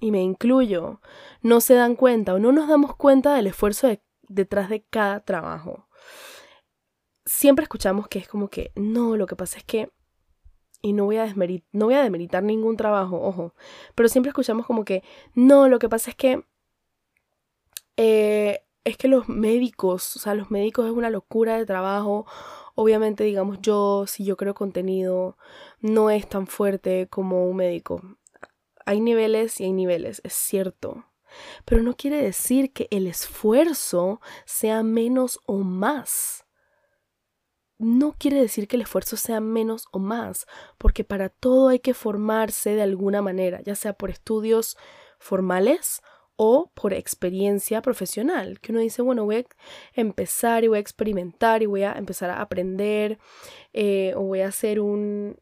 y 0.00 0.10
me 0.10 0.22
incluyo, 0.22 1.00
no 1.42 1.60
se 1.60 1.74
dan 1.74 1.94
cuenta 1.94 2.34
o 2.34 2.38
no 2.38 2.52
nos 2.52 2.68
damos 2.68 2.96
cuenta 2.96 3.34
del 3.34 3.48
esfuerzo 3.48 3.88
detrás 4.28 4.70
de 4.70 4.82
cada 4.84 5.20
trabajo. 5.20 5.88
Siempre 7.26 7.64
escuchamos 7.64 8.08
que 8.08 8.18
es 8.18 8.28
como 8.28 8.48
que, 8.48 8.72
no, 8.76 9.16
lo 9.16 9.26
que 9.26 9.36
pasa 9.36 9.58
es 9.58 9.64
que 9.64 9.90
y 10.82 10.92
no 10.92 11.04
voy 11.04 11.18
a 11.18 11.34
no 11.72 11.84
voy 11.86 11.94
a 11.94 12.02
demeritar 12.02 12.42
ningún 12.42 12.76
trabajo, 12.76 13.20
ojo, 13.20 13.54
pero 13.94 14.08
siempre 14.08 14.30
escuchamos 14.30 14.66
como 14.66 14.84
que, 14.84 15.02
no, 15.34 15.68
lo 15.68 15.78
que 15.78 15.88
pasa 15.88 16.10
es 16.10 16.16
que, 16.16 16.44
eh, 17.96 18.62
es 18.84 18.96
que 18.96 19.08
los 19.08 19.28
médicos, 19.28 20.16
o 20.16 20.18
sea, 20.18 20.34
los 20.34 20.50
médicos 20.50 20.86
es 20.86 20.92
una 20.92 21.10
locura 21.10 21.56
de 21.56 21.66
trabajo, 21.66 22.26
obviamente, 22.74 23.24
digamos, 23.24 23.58
yo, 23.60 24.04
si 24.06 24.24
yo 24.24 24.36
creo 24.36 24.54
contenido, 24.54 25.36
no 25.80 26.10
es 26.10 26.28
tan 26.28 26.46
fuerte 26.46 27.08
como 27.08 27.46
un 27.46 27.56
médico. 27.56 28.00
Hay 28.86 29.00
niveles 29.00 29.60
y 29.60 29.64
hay 29.64 29.72
niveles, 29.72 30.20
es 30.24 30.32
cierto. 30.32 31.04
Pero 31.64 31.82
no 31.82 31.94
quiere 31.94 32.22
decir 32.22 32.72
que 32.72 32.88
el 32.90 33.06
esfuerzo 33.06 34.20
sea 34.46 34.82
menos 34.82 35.40
o 35.46 35.58
más 35.58 36.46
no 37.80 38.14
quiere 38.18 38.40
decir 38.40 38.68
que 38.68 38.76
el 38.76 38.82
esfuerzo 38.82 39.16
sea 39.16 39.40
menos 39.40 39.86
o 39.90 39.98
más, 39.98 40.46
porque 40.76 41.02
para 41.02 41.30
todo 41.30 41.68
hay 41.68 41.78
que 41.78 41.94
formarse 41.94 42.74
de 42.74 42.82
alguna 42.82 43.22
manera, 43.22 43.62
ya 43.62 43.74
sea 43.74 43.94
por 43.94 44.10
estudios 44.10 44.76
formales 45.18 46.02
o 46.36 46.70
por 46.74 46.92
experiencia 46.92 47.80
profesional, 47.80 48.60
que 48.60 48.72
uno 48.72 48.80
dice, 48.80 49.02
bueno, 49.02 49.24
voy 49.24 49.36
a 49.36 49.44
empezar 49.94 50.62
y 50.64 50.68
voy 50.68 50.76
a 50.76 50.80
experimentar 50.80 51.62
y 51.62 51.66
voy 51.66 51.82
a 51.82 51.92
empezar 51.92 52.30
a 52.30 52.42
aprender 52.42 53.18
eh, 53.72 54.12
o 54.14 54.22
voy 54.22 54.40
a 54.40 54.48
hacer 54.48 54.80
un, 54.80 55.38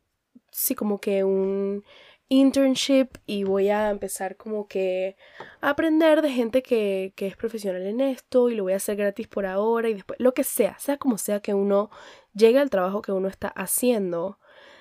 sí, 0.51 0.77
como 0.77 1.01
que 1.01 1.25
un 1.25 1.85
internship 2.29 3.09
y 3.27 3.45
voy 3.45 3.71
a 3.71 3.91
empezar 3.91 4.37
como 4.37 4.69
que 4.69 5.17
a 5.61 5.71
aprender 5.71 6.21
de 6.21 6.31
gente 6.31 6.63
que, 6.63 7.13
que, 7.17 7.27
es 7.27 7.37
profesional 7.37 7.87
en 7.87 8.01
esto 8.01 8.51
y 8.51 8.55
lo 8.55 8.65
voy 8.65 8.75
a 8.75 8.77
hacer 8.77 8.97
gratis 8.97 9.29
por 9.29 9.47
ahora 9.47 9.89
y 9.89 9.95
después, 9.95 10.21
lo 10.21 10.35
que 10.35 10.45
sea, 10.45 10.79
sea 10.79 10.99
como 10.99 11.17
sea 11.17 11.41
que 11.41 11.55
uno 11.55 11.91
llegue 12.39 12.59
al 12.59 12.71
trabajo 12.71 13.03
que 13.03 13.13
uno 13.13 13.29
está 13.29 13.49
haciendo, 13.49 14.39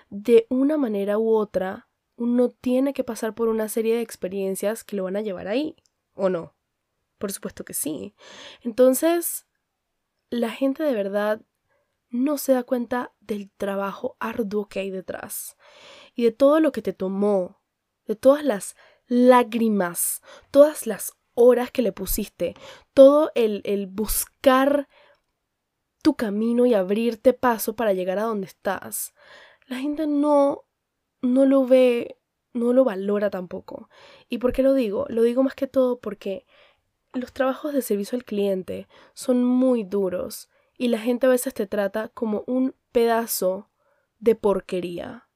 de 0.09 0.47
una 0.49 0.77
manera 0.77 1.17
u 1.17 1.33
otra, 1.35 1.89
uno 2.15 2.49
tiene 2.49 2.93
que 2.93 3.03
pasar 3.03 3.35
por 3.35 3.49
una 3.49 3.67
serie 3.67 3.95
de 3.95 4.01
experiencias 4.01 4.83
que 4.83 4.95
lo 4.95 5.03
van 5.03 5.17
a 5.17 5.21
llevar 5.21 5.47
ahí, 5.47 5.75
¿o 6.13 6.29
no? 6.29 6.55
Por 7.17 7.31
supuesto 7.31 7.65
que 7.65 7.73
sí. 7.73 8.15
Entonces, 8.61 9.47
la 10.29 10.49
gente 10.49 10.83
de 10.83 10.93
verdad 10.93 11.41
no 12.09 12.37
se 12.37 12.53
da 12.53 12.63
cuenta 12.63 13.13
del 13.19 13.51
trabajo 13.51 14.15
arduo 14.19 14.67
que 14.67 14.79
hay 14.79 14.91
detrás 14.91 15.57
y 16.15 16.23
de 16.23 16.31
todo 16.31 16.59
lo 16.59 16.71
que 16.71 16.81
te 16.81 16.93
tomó, 16.93 17.61
de 18.05 18.15
todas 18.15 18.43
las 18.43 18.75
lágrimas, 19.07 20.21
todas 20.51 20.87
las 20.87 21.13
horas 21.33 21.71
que 21.71 21.81
le 21.81 21.91
pusiste, 21.91 22.55
todo 22.93 23.31
el, 23.35 23.61
el 23.65 23.87
buscar 23.87 24.87
tu 26.07 26.15
camino 26.15 26.65
y 26.65 26.73
abrirte 26.73 27.33
paso 27.33 27.75
para 27.75 27.91
llegar 27.91 28.17
a 28.17 28.23
donde 28.23 28.47
estás. 28.47 29.13
La 29.65 29.75
gente 29.75 30.07
no, 30.07 30.63
no 31.21 31.45
lo 31.45 31.67
ve, 31.67 32.17
no 32.53 32.71
lo 32.71 32.85
valora 32.85 33.29
tampoco. 33.29 33.89
¿Y 34.29 34.37
por 34.37 34.53
qué 34.53 34.63
lo 34.63 34.73
digo? 34.73 35.05
Lo 35.09 35.21
digo 35.21 35.43
más 35.43 35.53
que 35.53 35.67
todo 35.67 35.99
porque 35.99 36.45
los 37.11 37.33
trabajos 37.33 37.73
de 37.73 37.81
servicio 37.81 38.15
al 38.15 38.23
cliente 38.23 38.87
son 39.13 39.43
muy 39.43 39.83
duros 39.83 40.49
y 40.77 40.87
la 40.87 40.99
gente 40.99 41.27
a 41.27 41.29
veces 41.29 41.53
te 41.53 41.67
trata 41.67 42.07
como 42.07 42.45
un 42.47 42.73
pedazo 42.93 43.69
de 44.19 44.35
porquería. 44.35 45.27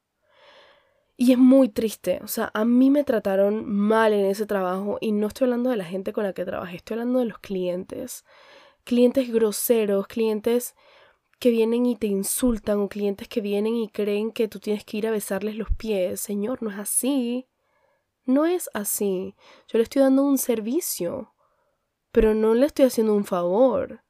Y 1.18 1.34
es 1.34 1.38
muy 1.38 1.68
triste, 1.68 2.22
o 2.24 2.28
sea, 2.30 2.50
a 2.54 2.64
mí 2.64 2.90
me 2.90 3.04
trataron 3.04 3.70
mal 3.70 4.14
en 4.14 4.26
ese 4.26 4.46
trabajo 4.46 5.00
y 5.02 5.12
no 5.12 5.28
estoy 5.28 5.48
hablando 5.48 5.70
de 5.70 5.76
la 5.76 5.84
gente 5.84 6.14
con 6.14 6.24
la 6.24 6.32
que 6.32 6.46
trabajé, 6.46 6.78
estoy 6.78 6.94
hablando 6.94 7.20
de 7.20 7.26
los 7.26 7.40
clientes. 7.40 8.24
Clientes 8.84 9.32
groseros, 9.32 10.08
clientes 10.08 10.76
que 11.40 11.50
vienen 11.50 11.86
y 11.86 11.96
te 11.96 12.08
insultan 12.08 12.80
o 12.80 12.90
clientes 12.90 13.28
que 13.28 13.42
vienen 13.42 13.76
y 13.76 13.90
creen 13.90 14.32
que 14.32 14.48
tú 14.48 14.60
tienes 14.60 14.86
que 14.86 14.98
ir 14.98 15.08
a 15.08 15.12
besarles 15.12 15.56
los 15.56 15.70
pies. 15.72 16.20
Señor, 16.20 16.62
no 16.62 16.70
es 16.70 16.78
así. 16.78 17.48
No 18.26 18.46
es 18.46 18.70
así. 18.74 19.36
Yo 19.68 19.78
le 19.78 19.84
estoy 19.84 20.04
dando 20.04 20.24
un 20.24 20.38
servicio, 20.38 21.34
pero 22.12 22.34
no 22.36 22.54
le 22.54 22.68
estoy 22.68 22.86
haciendo 22.86 23.16
un 23.16 23.26
favor. 23.26 24.04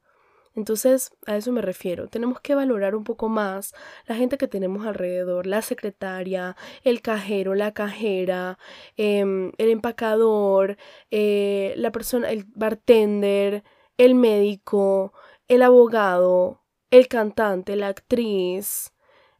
Entonces, 0.53 1.11
a 1.25 1.37
eso 1.37 1.51
me 1.53 1.61
refiero. 1.61 2.09
Tenemos 2.09 2.41
que 2.41 2.55
valorar 2.55 2.95
un 2.95 3.05
poco 3.05 3.29
más 3.29 3.73
la 4.05 4.15
gente 4.15 4.37
que 4.37 4.49
tenemos 4.49 4.85
alrededor, 4.85 5.47
la 5.47 5.61
secretaria, 5.61 6.57
el 6.83 7.01
cajero, 7.01 7.55
la 7.55 7.73
cajera, 7.73 8.57
em, 8.97 9.53
el 9.57 9.69
empacador, 9.69 10.77
eh, 11.09 11.73
la 11.77 11.91
persona, 11.91 12.29
el 12.31 12.45
bartender, 12.53 13.63
el 14.01 14.15
médico, 14.15 15.13
el 15.47 15.61
abogado, 15.61 16.63
el 16.89 17.07
cantante, 17.07 17.75
la 17.75 17.89
actriz, 17.89 18.93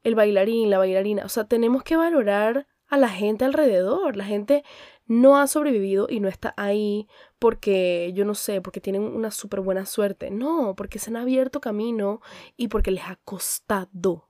el 0.04 0.14
bailarín, 0.14 0.70
la 0.70 0.78
bailarina. 0.78 1.26
O 1.26 1.30
sea, 1.30 1.46
tenemos 1.46 1.82
que 1.84 1.96
valorar 1.96 2.68
a 2.88 2.98
la 2.98 3.10
gente 3.10 3.44
alrededor. 3.44 4.16
La 4.16 4.26
gente 4.26 4.64
no 5.08 5.40
ha 5.40 5.48
sobrevivido 5.48 6.06
y 6.08 6.20
no 6.20 6.28
está 6.28 6.54
ahí 6.58 7.08
porque, 7.40 8.12
yo 8.14 8.24
no 8.24 8.36
sé, 8.36 8.62
porque 8.62 8.82
tienen 8.82 9.02
una 9.02 9.32
súper 9.32 9.62
buena 9.62 9.88
suerte. 9.88 10.30
No, 10.30 10.76
porque 10.76 11.00
se 11.00 11.10
han 11.10 11.18
abierto 11.18 11.60
camino 11.60 12.22
y 12.56 12.68
porque 12.68 12.92
les 12.92 13.06
ha 13.06 13.16
costado. 13.26 14.30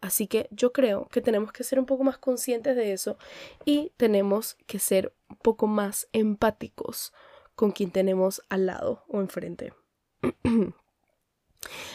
Así 0.00 0.28
que 0.28 0.46
yo 0.52 0.72
creo 0.72 1.08
que 1.08 1.20
tenemos 1.20 1.50
que 1.50 1.64
ser 1.64 1.80
un 1.80 1.86
poco 1.86 2.04
más 2.04 2.18
conscientes 2.18 2.76
de 2.76 2.92
eso 2.92 3.16
y 3.64 3.90
tenemos 3.96 4.54
que 4.66 4.78
ser 4.78 5.16
un 5.28 5.36
poco 5.38 5.66
más 5.66 6.08
empáticos 6.12 7.12
con 7.54 7.72
quien 7.72 7.90
tenemos 7.90 8.42
al 8.48 8.66
lado 8.66 9.04
o 9.08 9.20
enfrente. 9.20 9.72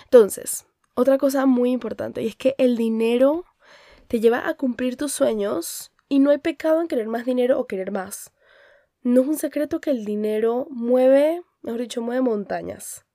Entonces, 0.06 0.66
otra 0.96 1.18
cosa 1.18 1.46
muy 1.46 1.72
importante 1.72 2.22
y 2.22 2.28
es 2.28 2.36
que 2.36 2.56
el 2.58 2.78
dinero 2.78 3.46
te 4.08 4.20
lleva 4.20 4.48
a 4.48 4.56
cumplir 4.56 4.98
tus 4.98 5.12
sueños 5.12 5.92
y 6.08 6.20
no 6.20 6.32
hay 6.32 6.40
pecado 6.40 6.82
en 6.82 6.88
querer 6.88 7.08
más 7.08 7.26
dinero 7.26 7.60
o 7.60 7.68
querer 7.68 7.92
más. 7.92 8.34
No 9.02 9.22
es 9.22 9.28
un 9.28 9.38
secreto 9.38 9.80
que 9.80 9.92
el 9.92 10.04
dinero 10.04 10.68
mueve, 10.72 11.42
mejor 11.62 11.82
dicho, 11.82 12.02
mueve 12.02 12.22
montañas. 12.22 13.06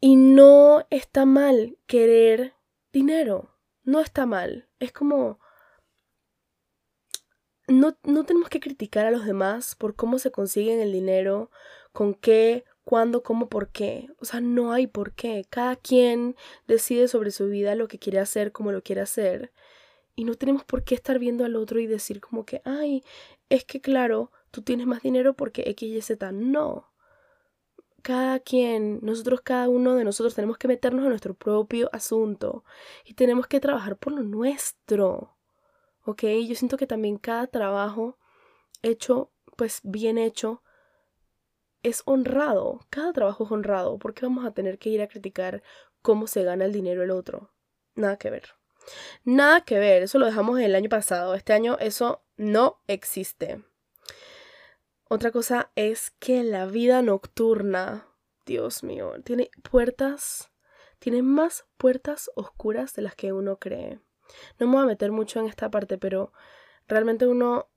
Y 0.00 0.16
no 0.16 0.86
está 0.90 1.24
mal 1.24 1.78
querer 1.86 2.54
dinero. 2.92 3.56
No 3.84 4.00
está 4.00 4.26
mal. 4.26 4.68
Es 4.78 4.92
como... 4.92 5.40
No, 7.66 7.96
no 8.04 8.24
tenemos 8.24 8.50
que 8.50 8.60
criticar 8.60 9.06
a 9.06 9.10
los 9.10 9.24
demás 9.24 9.74
por 9.74 9.94
cómo 9.96 10.18
se 10.18 10.30
consiguen 10.30 10.80
el 10.80 10.92
dinero, 10.92 11.50
con 11.92 12.14
qué, 12.14 12.64
cuándo, 12.84 13.22
cómo, 13.22 13.48
por 13.48 13.68
qué. 13.70 14.08
O 14.20 14.24
sea, 14.26 14.40
no 14.40 14.72
hay 14.72 14.86
por 14.86 15.12
qué. 15.12 15.46
Cada 15.48 15.76
quien 15.76 16.36
decide 16.66 17.08
sobre 17.08 17.30
su 17.30 17.48
vida 17.48 17.74
lo 17.74 17.88
que 17.88 17.98
quiere 17.98 18.18
hacer, 18.20 18.52
como 18.52 18.72
lo 18.72 18.82
quiere 18.82 19.00
hacer. 19.00 19.52
Y 20.14 20.24
no 20.24 20.34
tenemos 20.34 20.64
por 20.64 20.84
qué 20.84 20.94
estar 20.94 21.18
viendo 21.18 21.44
al 21.44 21.56
otro 21.56 21.80
y 21.80 21.86
decir 21.86 22.20
como 22.20 22.44
que, 22.44 22.62
ay, 22.64 23.02
es 23.48 23.64
que 23.64 23.80
claro, 23.80 24.30
tú 24.50 24.62
tienes 24.62 24.86
más 24.86 25.02
dinero 25.02 25.34
porque 25.34 25.64
X, 25.70 25.88
Y, 25.88 26.00
Z. 26.02 26.32
No. 26.32 26.90
Cada 28.02 28.38
quien, 28.40 29.00
nosotros, 29.02 29.40
cada 29.42 29.68
uno 29.68 29.94
de 29.94 30.04
nosotros 30.04 30.34
tenemos 30.34 30.58
que 30.58 30.68
meternos 30.68 31.04
en 31.04 31.08
nuestro 31.10 31.34
propio 31.34 31.88
asunto 31.92 32.64
y 33.04 33.14
tenemos 33.14 33.46
que 33.46 33.60
trabajar 33.60 33.96
por 33.96 34.12
lo 34.12 34.22
nuestro. 34.22 35.33
¿Ok? 36.04 36.22
Yo 36.46 36.54
siento 36.54 36.76
que 36.76 36.86
también 36.86 37.16
cada 37.16 37.46
trabajo 37.46 38.18
hecho, 38.82 39.32
pues 39.56 39.80
bien 39.82 40.18
hecho, 40.18 40.62
es 41.82 42.02
honrado. 42.06 42.80
Cada 42.90 43.12
trabajo 43.12 43.44
es 43.44 43.50
honrado. 43.50 43.98
¿Por 43.98 44.14
qué 44.14 44.26
vamos 44.26 44.44
a 44.44 44.52
tener 44.52 44.78
que 44.78 44.90
ir 44.90 45.02
a 45.02 45.08
criticar 45.08 45.62
cómo 46.02 46.26
se 46.26 46.42
gana 46.42 46.64
el 46.64 46.72
dinero 46.72 47.02
el 47.02 47.10
otro? 47.10 47.52
Nada 47.94 48.16
que 48.16 48.30
ver. 48.30 48.54
Nada 49.24 49.62
que 49.62 49.78
ver, 49.78 50.02
eso 50.02 50.18
lo 50.18 50.26
dejamos 50.26 50.60
el 50.60 50.74
año 50.74 50.88
pasado. 50.88 51.34
Este 51.34 51.52
año 51.52 51.78
eso 51.78 52.22
no 52.36 52.82
existe. 52.86 53.62
Otra 55.08 55.30
cosa 55.30 55.70
es 55.76 56.10
que 56.18 56.42
la 56.42 56.66
vida 56.66 57.02
nocturna, 57.02 58.08
Dios 58.46 58.82
mío, 58.82 59.14
tiene 59.22 59.50
puertas, 59.70 60.50
tiene 60.98 61.22
más 61.22 61.66
puertas 61.76 62.30
oscuras 62.34 62.94
de 62.94 63.02
las 63.02 63.14
que 63.14 63.32
uno 63.32 63.58
cree. 63.58 64.00
No 64.58 64.66
me 64.66 64.74
voy 64.74 64.82
a 64.82 64.86
meter 64.86 65.12
mucho 65.12 65.40
en 65.40 65.46
esta 65.46 65.70
parte, 65.70 65.98
pero 65.98 66.32
realmente 66.88 67.26
uno 67.26 67.68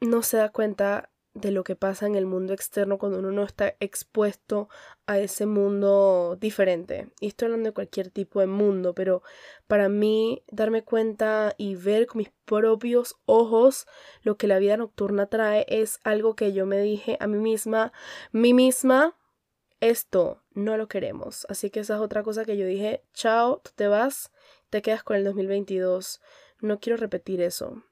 no 0.00 0.22
se 0.22 0.36
da 0.36 0.50
cuenta 0.50 1.10
de 1.36 1.50
lo 1.50 1.64
que 1.64 1.76
pasa 1.76 2.06
en 2.06 2.14
el 2.14 2.24
mundo 2.24 2.54
externo 2.54 2.96
cuando 2.96 3.18
uno 3.18 3.30
no 3.30 3.44
está 3.44 3.76
expuesto 3.78 4.70
a 5.06 5.18
ese 5.18 5.44
mundo 5.44 6.36
diferente. 6.40 7.10
Y 7.20 7.28
estoy 7.28 7.46
hablando 7.46 7.68
de 7.68 7.74
cualquier 7.74 8.10
tipo 8.10 8.40
de 8.40 8.46
mundo, 8.46 8.94
pero 8.94 9.22
para 9.66 9.90
mí 9.90 10.42
darme 10.50 10.82
cuenta 10.82 11.54
y 11.58 11.74
ver 11.74 12.06
con 12.06 12.18
mis 12.18 12.30
propios 12.46 13.16
ojos 13.26 13.86
lo 14.22 14.38
que 14.38 14.46
la 14.46 14.58
vida 14.58 14.78
nocturna 14.78 15.26
trae 15.26 15.66
es 15.68 16.00
algo 16.04 16.34
que 16.36 16.54
yo 16.54 16.64
me 16.64 16.80
dije 16.80 17.18
a 17.20 17.26
mí 17.26 17.38
misma, 17.38 17.92
mí 18.32 18.54
misma, 18.54 19.14
esto 19.80 20.42
no 20.52 20.78
lo 20.78 20.88
queremos. 20.88 21.46
Así 21.50 21.68
que 21.68 21.80
esa 21.80 21.96
es 21.96 22.00
otra 22.00 22.22
cosa 22.22 22.46
que 22.46 22.56
yo 22.56 22.66
dije, 22.66 23.04
chao, 23.12 23.60
tú 23.62 23.72
te 23.74 23.88
vas, 23.88 24.32
te 24.76 24.82
quedas 24.82 25.02
con 25.02 25.16
el 25.16 25.24
2022. 25.24 26.20
No 26.60 26.80
quiero 26.80 26.98
repetir 26.98 27.40
eso. 27.40 27.82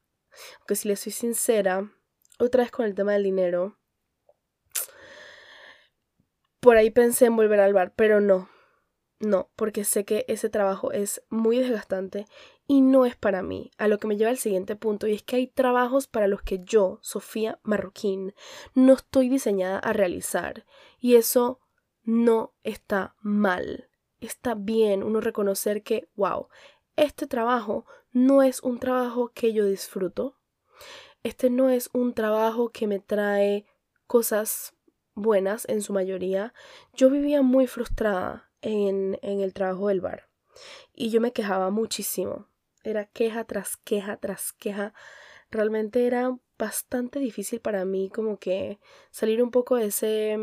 Aunque 0.58 0.76
si 0.76 0.86
le 0.86 0.96
soy 0.96 1.12
sincera, 1.12 1.90
otra 2.38 2.62
vez 2.62 2.70
con 2.70 2.84
el 2.84 2.94
tema 2.94 3.14
del 3.14 3.22
dinero. 3.22 3.78
Por 6.60 6.76
ahí 6.76 6.90
pensé 6.90 7.24
en 7.24 7.36
volver 7.36 7.60
al 7.60 7.72
bar, 7.72 7.94
pero 7.96 8.20
no. 8.20 8.50
No, 9.18 9.50
porque 9.56 9.84
sé 9.84 10.04
que 10.04 10.26
ese 10.28 10.50
trabajo 10.50 10.92
es 10.92 11.22
muy 11.30 11.56
desgastante 11.56 12.26
y 12.66 12.82
no 12.82 13.06
es 13.06 13.16
para 13.16 13.42
mí. 13.42 13.70
A 13.78 13.88
lo 13.88 13.98
que 13.98 14.06
me 14.06 14.18
lleva 14.18 14.28
al 14.28 14.36
siguiente 14.36 14.76
punto, 14.76 15.06
y 15.06 15.14
es 15.14 15.22
que 15.22 15.36
hay 15.36 15.46
trabajos 15.46 16.06
para 16.06 16.28
los 16.28 16.42
que 16.42 16.62
yo, 16.64 16.98
Sofía 17.00 17.60
Marroquín, 17.62 18.34
no 18.74 18.92
estoy 18.92 19.30
diseñada 19.30 19.78
a 19.78 19.94
realizar. 19.94 20.66
Y 20.98 21.16
eso 21.16 21.60
no 22.02 22.52
está 22.62 23.14
mal. 23.22 23.88
Está 24.24 24.54
bien 24.54 25.02
uno 25.02 25.20
reconocer 25.20 25.82
que, 25.82 26.08
wow, 26.16 26.48
este 26.96 27.26
trabajo 27.26 27.86
no 28.12 28.42
es 28.42 28.62
un 28.62 28.78
trabajo 28.78 29.32
que 29.34 29.52
yo 29.52 29.64
disfruto 29.64 30.36
este 31.24 31.48
no 31.48 31.70
es 31.70 31.88
un 31.94 32.12
trabajo 32.12 32.68
que 32.68 32.86
me 32.86 33.00
trae 33.00 33.64
cosas 34.06 34.74
buenas 35.14 35.66
en 35.70 35.80
su 35.80 35.94
mayoría. 35.94 36.52
Yo 36.92 37.08
vivía 37.08 37.40
muy 37.40 37.66
frustrada 37.66 38.50
en, 38.60 39.18
en 39.22 39.40
el 39.40 39.54
trabajo 39.54 39.88
del 39.88 40.02
bar 40.02 40.28
y 40.92 41.08
yo 41.08 41.22
me 41.22 41.32
quejaba 41.32 41.70
muchísimo. 41.70 42.48
Era 42.82 43.06
queja 43.06 43.44
tras 43.44 43.78
queja 43.78 44.18
tras 44.18 44.52
queja. 44.52 44.92
Realmente 45.50 46.06
era 46.06 46.36
bastante 46.58 47.20
difícil 47.20 47.60
para 47.60 47.86
mí 47.86 48.10
como 48.10 48.38
que 48.38 48.78
salir 49.10 49.42
un 49.42 49.50
poco 49.50 49.76
de 49.76 49.86
ese 49.86 50.36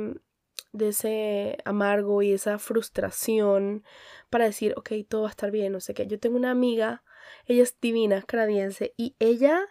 de 0.71 0.89
ese 0.89 1.57
amargo 1.65 2.21
y 2.21 2.33
esa 2.33 2.59
frustración 2.59 3.83
para 4.29 4.45
decir, 4.45 4.73
ok, 4.77 4.91
todo 5.07 5.23
va 5.23 5.27
a 5.27 5.31
estar 5.31 5.51
bien, 5.51 5.73
no 5.73 5.79
sé 5.79 5.93
qué. 5.93 6.07
Yo 6.07 6.19
tengo 6.19 6.37
una 6.37 6.51
amiga, 6.51 7.03
ella 7.45 7.63
es 7.63 7.79
divina, 7.79 8.21
canadiense, 8.23 8.93
y 8.97 9.15
ella 9.19 9.67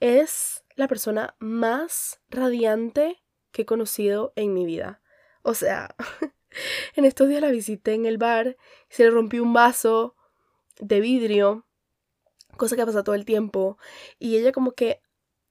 es 0.00 0.64
la 0.76 0.88
persona 0.88 1.36
más 1.38 2.20
radiante 2.28 3.22
que 3.52 3.62
he 3.62 3.66
conocido 3.66 4.32
en 4.36 4.54
mi 4.54 4.64
vida. 4.64 5.00
O 5.42 5.54
sea, 5.54 5.94
en 6.96 7.04
estos 7.04 7.28
días 7.28 7.40
la 7.40 7.50
visité 7.50 7.94
en 7.94 8.06
el 8.06 8.18
bar 8.18 8.56
se 8.88 9.04
le 9.04 9.10
rompió 9.10 9.42
un 9.42 9.52
vaso 9.52 10.16
de 10.80 11.00
vidrio, 11.00 11.66
cosa 12.56 12.76
que 12.76 12.86
pasa 12.86 13.04
todo 13.04 13.14
el 13.14 13.24
tiempo, 13.24 13.78
y 14.18 14.36
ella 14.36 14.52
como 14.52 14.72
que, 14.72 15.00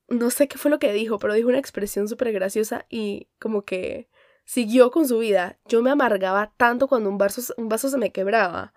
no 0.08 0.32
sé 0.32 0.48
qué 0.48 0.58
fue 0.58 0.72
lo 0.72 0.80
que 0.80 0.92
dijo, 0.92 1.20
pero 1.20 1.34
dijo 1.34 1.50
una 1.50 1.60
expresión 1.60 2.08
súper 2.08 2.32
graciosa 2.32 2.86
y 2.90 3.30
como 3.40 3.64
que 3.64 4.10
siguió 4.50 4.90
con 4.90 5.08
su 5.08 5.20
vida. 5.20 5.60
Yo 5.66 5.84
me 5.84 5.92
amargaba 5.92 6.52
tanto 6.58 6.88
cuando 6.88 7.08
un 7.08 7.20
vaso, 7.20 7.54
un 7.58 7.70
vaso 7.70 7.88
se 7.88 8.00
me 8.00 8.12
quebraba, 8.12 8.74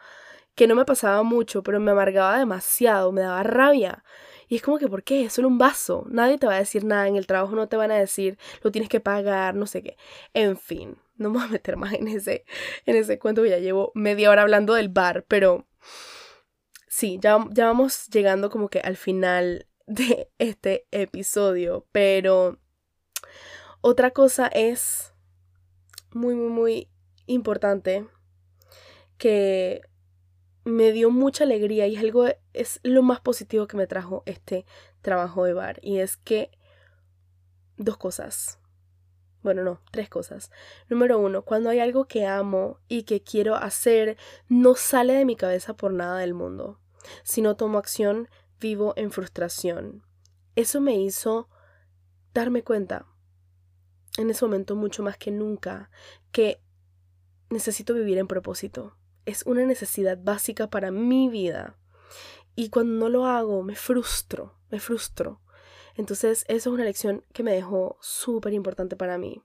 que 0.54 0.66
no 0.66 0.74
me 0.74 0.84
pasaba 0.84 1.22
mucho, 1.22 1.62
pero 1.62 1.80
me 1.80 1.92
amargaba 1.92 2.38
demasiado, 2.38 3.10
me 3.10 3.22
daba 3.22 3.42
rabia. 3.42 4.04
Y 4.48 4.56
es 4.56 4.62
como 4.62 4.76
que, 4.76 4.86
¿por 4.86 5.02
qué? 5.02 5.24
Es 5.24 5.32
solo 5.32 5.48
un 5.48 5.56
vaso. 5.56 6.04
Nadie 6.10 6.36
te 6.36 6.46
va 6.46 6.56
a 6.56 6.58
decir 6.58 6.84
nada. 6.84 7.08
En 7.08 7.16
el 7.16 7.26
trabajo 7.26 7.56
no 7.56 7.68
te 7.68 7.78
van 7.78 7.90
a 7.90 7.96
decir, 7.96 8.36
lo 8.62 8.70
tienes 8.70 8.90
que 8.90 9.00
pagar, 9.00 9.54
no 9.54 9.66
sé 9.66 9.82
qué. 9.82 9.96
En 10.34 10.58
fin, 10.58 10.98
no 11.16 11.30
me 11.30 11.38
voy 11.38 11.46
a 11.46 11.50
meter 11.52 11.78
más 11.78 11.94
en 11.94 12.06
ese, 12.06 12.44
en 12.84 12.96
ese 12.96 13.18
cuento 13.18 13.42
que 13.42 13.48
ya 13.48 13.58
llevo 13.58 13.92
media 13.94 14.28
hora 14.28 14.42
hablando 14.42 14.74
del 14.74 14.90
bar, 14.90 15.24
pero 15.26 15.66
sí, 16.86 17.18
ya, 17.18 17.38
ya 17.50 17.64
vamos 17.64 18.08
llegando 18.08 18.50
como 18.50 18.68
que 18.68 18.80
al 18.80 18.98
final 18.98 19.66
de 19.86 20.30
este 20.36 20.86
episodio. 20.90 21.86
Pero 21.92 22.58
otra 23.80 24.10
cosa 24.10 24.48
es 24.48 25.11
muy, 26.14 26.34
muy, 26.34 26.50
muy 26.50 26.88
importante 27.26 28.06
que 29.18 29.82
me 30.64 30.92
dio 30.92 31.10
mucha 31.10 31.44
alegría 31.44 31.86
y 31.86 31.96
es 31.96 32.02
algo, 32.02 32.26
es 32.52 32.80
lo 32.82 33.02
más 33.02 33.20
positivo 33.20 33.66
que 33.66 33.76
me 33.76 33.86
trajo 33.86 34.22
este 34.26 34.64
trabajo 35.00 35.44
de 35.44 35.52
bar. 35.52 35.78
Y 35.82 35.98
es 35.98 36.16
que 36.16 36.50
dos 37.76 37.96
cosas. 37.96 38.58
Bueno, 39.42 39.64
no, 39.64 39.80
tres 39.90 40.08
cosas. 40.08 40.50
Número 40.88 41.18
uno, 41.18 41.42
cuando 41.42 41.70
hay 41.70 41.80
algo 41.80 42.06
que 42.06 42.26
amo 42.26 42.78
y 42.86 43.02
que 43.02 43.22
quiero 43.22 43.56
hacer, 43.56 44.16
no 44.48 44.76
sale 44.76 45.14
de 45.14 45.24
mi 45.24 45.34
cabeza 45.34 45.74
por 45.74 45.92
nada 45.92 46.18
del 46.18 46.34
mundo. 46.34 46.78
Si 47.24 47.42
no 47.42 47.56
tomo 47.56 47.78
acción, 47.78 48.28
vivo 48.60 48.94
en 48.96 49.10
frustración. 49.10 50.06
eso 50.54 50.80
me 50.80 50.94
hizo 50.94 51.48
darme 52.32 52.62
cuenta 52.62 53.11
en 54.18 54.30
ese 54.30 54.44
momento 54.44 54.76
mucho 54.76 55.02
más 55.02 55.16
que 55.16 55.30
nunca 55.30 55.90
que 56.30 56.60
necesito 57.50 57.94
vivir 57.94 58.18
en 58.18 58.26
propósito. 58.26 58.96
Es 59.24 59.44
una 59.46 59.64
necesidad 59.64 60.18
básica 60.20 60.68
para 60.68 60.90
mi 60.90 61.28
vida. 61.28 61.78
Y 62.54 62.68
cuando 62.70 62.94
no 62.94 63.08
lo 63.08 63.26
hago, 63.26 63.62
me 63.62 63.76
frustro, 63.76 64.58
me 64.70 64.80
frustro. 64.80 65.40
Entonces, 65.94 66.44
eso 66.48 66.70
es 66.70 66.74
una 66.74 66.84
lección 66.84 67.24
que 67.32 67.42
me 67.42 67.52
dejó 67.52 67.98
súper 68.00 68.52
importante 68.52 68.96
para 68.96 69.18
mí. 69.18 69.42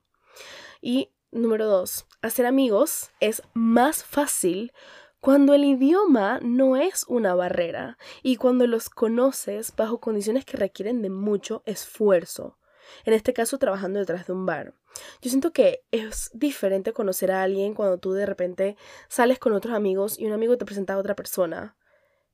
Y 0.82 1.12
número 1.32 1.68
dos, 1.68 2.06
hacer 2.22 2.46
amigos 2.46 3.12
es 3.20 3.42
más 3.54 4.04
fácil 4.04 4.74
cuando 5.20 5.54
el 5.54 5.66
idioma 5.66 6.40
no 6.42 6.78
es 6.78 7.04
una 7.08 7.36
barrera 7.36 7.98
y 8.24 8.38
cuando 8.38 8.68
los 8.68 8.90
conoces 8.90 9.76
bajo 9.76 10.00
condiciones 10.00 10.46
que 10.46 10.58
requieren 10.58 11.02
de 11.02 11.10
mucho 11.10 11.64
esfuerzo. 11.66 12.58
En 13.06 13.14
este 13.14 13.34
caso, 13.34 13.58
trabajando 13.58 14.00
detrás 14.00 14.28
de 14.28 14.34
un 14.34 14.46
bar. 14.46 14.74
Yo 15.22 15.30
siento 15.30 15.52
que 15.54 15.84
es 15.92 16.30
diferente 16.34 16.94
conocer 16.94 17.32
a 17.32 17.44
alguien 17.44 17.74
cuando 17.74 17.98
tú 17.98 18.14
de 18.14 18.26
repente 18.26 18.78
sales 19.08 19.40
con 19.40 19.54
otros 19.54 19.74
amigos 19.74 20.20
y 20.20 20.26
un 20.26 20.34
amigo 20.34 20.58
te 20.58 20.66
presenta 20.66 20.94
a 20.94 20.98
otra 20.98 21.16
persona 21.16 21.78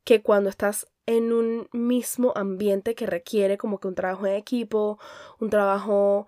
que 0.04 0.22
cuando 0.22 0.50
estás 0.50 0.88
en 1.06 1.32
un 1.34 1.68
mismo 1.72 2.34
ambiente 2.36 2.96
que 2.96 3.06
requiere 3.06 3.58
como 3.58 3.80
que 3.80 3.88
un 3.88 3.96
trabajo 3.96 4.26
en 4.28 4.36
equipo, 4.36 5.00
un 5.40 5.50
trabajo 5.50 6.28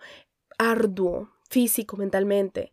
arduo, 0.57 1.29
físico, 1.49 1.97
mentalmente. 1.97 2.71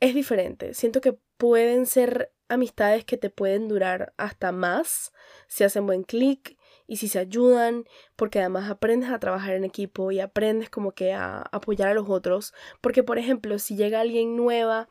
Es 0.00 0.14
diferente. 0.14 0.74
Siento 0.74 1.00
que 1.00 1.18
pueden 1.36 1.86
ser 1.86 2.32
amistades 2.48 3.04
que 3.04 3.16
te 3.16 3.30
pueden 3.30 3.68
durar 3.68 4.12
hasta 4.16 4.52
más 4.52 5.12
si 5.46 5.64
hacen 5.64 5.86
buen 5.86 6.02
clic 6.02 6.58
y 6.90 6.96
si 6.96 7.06
se 7.06 7.20
ayudan, 7.20 7.84
porque 8.16 8.40
además 8.40 8.68
aprendes 8.68 9.10
a 9.10 9.20
trabajar 9.20 9.54
en 9.54 9.62
equipo 9.62 10.10
y 10.10 10.18
aprendes 10.18 10.70
como 10.70 10.90
que 10.90 11.12
a 11.12 11.42
apoyar 11.52 11.88
a 11.88 11.94
los 11.94 12.08
otros, 12.10 12.52
porque 12.80 13.04
por 13.04 13.16
ejemplo, 13.16 13.60
si 13.60 13.76
llega 13.76 14.00
alguien 14.00 14.36
nueva 14.36 14.88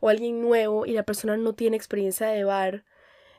o 0.00 0.10
alguien 0.10 0.42
nuevo 0.42 0.84
y 0.84 0.92
la 0.92 1.04
persona 1.04 1.38
no 1.38 1.54
tiene 1.54 1.78
experiencia 1.78 2.26
de 2.26 2.44
bar, 2.44 2.84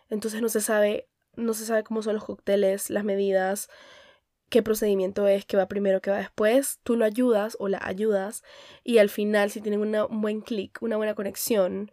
entonces 0.10 0.42
no 0.42 0.50
se 0.50 0.60
sabe 0.60 1.08
no 1.36 1.54
se 1.54 1.66
sabe 1.66 1.84
cómo 1.84 2.02
son 2.02 2.16
los 2.16 2.26
cócteles, 2.26 2.90
las 2.90 3.04
medidas, 3.04 3.70
qué 4.50 4.64
procedimiento 4.64 5.28
es, 5.28 5.46
qué 5.46 5.56
va 5.56 5.68
primero, 5.68 6.02
qué 6.02 6.10
va 6.10 6.18
después, 6.18 6.80
tú 6.82 6.96
lo 6.96 7.06
ayudas 7.06 7.58
o 7.60 7.68
la 7.68 7.80
ayudas 7.84 8.44
y 8.84 8.98
al 8.98 9.10
final 9.10 9.52
si 9.52 9.62
tienen 9.62 9.82
un 9.82 10.22
buen 10.22 10.42
clic, 10.42 10.80
una 10.82 10.98
buena 10.98 11.14
conexión, 11.14 11.92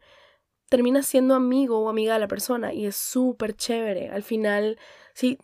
terminas 0.70 1.04
siendo 1.04 1.34
amigo 1.34 1.78
o 1.78 1.90
amiga 1.90 2.14
de 2.14 2.20
la 2.20 2.28
persona 2.28 2.72
y 2.72 2.86
es 2.86 2.96
súper 2.96 3.54
chévere. 3.54 4.08
Al 4.08 4.22
final, 4.22 4.78
sí, 5.12 5.38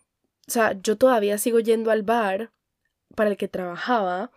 o 0.48 0.50
sea, 0.50 0.78
yo 0.80 0.96
todavía 0.96 1.38
sigo 1.38 1.60
yendo 1.60 1.90
al 1.90 2.02
bar 2.02 2.52
para 3.14 3.30
el 3.30 3.36
que 3.36 3.48
trabajaba, 3.48 4.30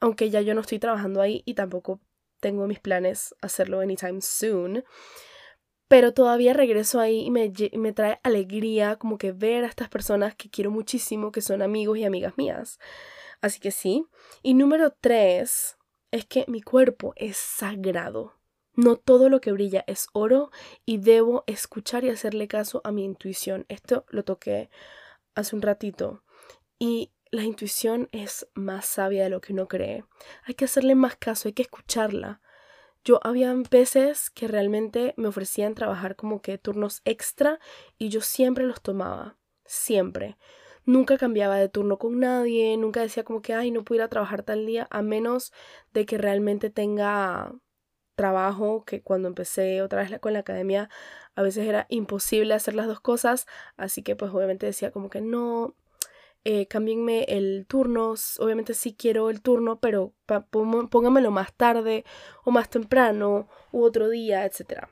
aunque 0.00 0.30
ya 0.30 0.40
yo 0.40 0.54
no 0.54 0.62
estoy 0.62 0.78
trabajando 0.78 1.20
ahí 1.20 1.42
y 1.44 1.54
tampoco 1.54 2.00
tengo 2.40 2.66
mis 2.66 2.80
planes 2.80 3.34
hacerlo 3.40 3.80
anytime 3.80 4.20
soon 4.20 4.84
pero 5.92 6.14
todavía 6.14 6.54
regreso 6.54 7.00
ahí 7.00 7.20
y 7.26 7.30
me, 7.30 7.52
me, 7.74 7.92
trae 7.92 8.18
alegría 8.22 8.96
como 8.96 9.18
que 9.18 9.32
ver 9.32 9.62
a 9.62 9.66
estas 9.66 9.90
personas 9.90 10.34
que 10.34 10.48
quiero 10.48 10.70
muchísimo, 10.70 11.32
que 11.32 11.42
son 11.42 11.60
amigos 11.60 11.98
y 11.98 12.04
amigas 12.04 12.32
mías. 12.38 12.78
Así 13.42 13.60
que 13.60 13.72
sí. 13.72 14.06
Y 14.42 14.54
número 14.54 14.94
tres 14.98 15.76
es 16.10 16.24
que 16.24 16.46
mi 16.48 16.62
cuerpo 16.62 17.12
es 17.16 17.36
sagrado. 17.36 18.38
No 18.74 18.96
todo 18.96 19.28
lo 19.28 19.42
que 19.42 19.52
brilla 19.52 19.84
es 19.86 20.06
oro 20.14 20.50
y 20.86 20.96
debo 20.96 21.44
escuchar 21.46 22.04
y 22.04 22.08
hacerle 22.08 22.48
caso 22.48 22.80
a 22.84 22.90
mi 22.90 23.04
intuición. 23.04 23.66
Esto 23.68 24.06
lo 24.08 24.24
toqué 24.24 24.70
hace 25.34 25.56
un 25.56 25.62
ratito. 25.62 26.22
Y 26.78 27.12
la 27.30 27.44
intuición 27.44 28.08
es 28.12 28.46
más 28.54 28.84
sabia 28.84 29.24
de 29.24 29.30
lo 29.30 29.40
que 29.40 29.52
uno 29.52 29.68
cree. 29.68 30.04
Hay 30.44 30.54
que 30.54 30.66
hacerle 30.66 30.94
más 30.94 31.16
caso, 31.16 31.48
hay 31.48 31.54
que 31.54 31.62
escucharla. 31.62 32.40
Yo 33.04 33.18
había 33.24 33.52
veces 33.70 34.30
que 34.30 34.46
realmente 34.46 35.14
me 35.16 35.28
ofrecían 35.28 35.74
trabajar 35.74 36.14
como 36.14 36.40
que 36.40 36.58
turnos 36.58 37.00
extra 37.04 37.58
y 37.98 38.10
yo 38.10 38.20
siempre 38.20 38.64
los 38.64 38.80
tomaba, 38.80 39.38
siempre. 39.64 40.36
Nunca 40.84 41.16
cambiaba 41.16 41.56
de 41.56 41.68
turno 41.68 41.98
con 41.98 42.20
nadie, 42.20 42.76
nunca 42.76 43.00
decía 43.00 43.24
como 43.24 43.42
que, 43.42 43.54
ay, 43.54 43.70
no 43.70 43.82
puedo 43.82 44.00
ir 44.00 44.02
a 44.02 44.08
trabajar 44.08 44.42
tal 44.42 44.66
día, 44.66 44.86
a 44.90 45.02
menos 45.02 45.52
de 45.92 46.06
que 46.06 46.18
realmente 46.18 46.70
tenga 46.70 47.52
trabajo, 48.14 48.84
que 48.84 49.02
cuando 49.02 49.28
empecé 49.28 49.82
otra 49.82 50.02
vez 50.02 50.18
con 50.20 50.32
la 50.32 50.40
academia 50.40 50.88
a 51.34 51.42
veces 51.42 51.66
era 51.66 51.86
imposible 51.88 52.54
hacer 52.54 52.74
las 52.74 52.86
dos 52.86 53.00
cosas, 53.00 53.46
así 53.76 54.02
que 54.02 54.16
pues 54.16 54.32
obviamente 54.32 54.66
decía 54.66 54.90
como 54.90 55.08
que 55.08 55.20
no, 55.20 55.74
eh, 56.44 56.66
cámbienme 56.66 57.24
el 57.28 57.66
turno, 57.68 58.14
obviamente 58.38 58.74
sí 58.74 58.94
quiero 58.94 59.30
el 59.30 59.42
turno, 59.42 59.78
pero 59.80 60.12
póngamelo 60.90 61.30
más 61.30 61.54
tarde 61.54 62.04
o 62.44 62.50
más 62.50 62.68
temprano 62.68 63.48
u 63.70 63.82
otro 63.84 64.08
día, 64.08 64.44
etc. 64.44 64.88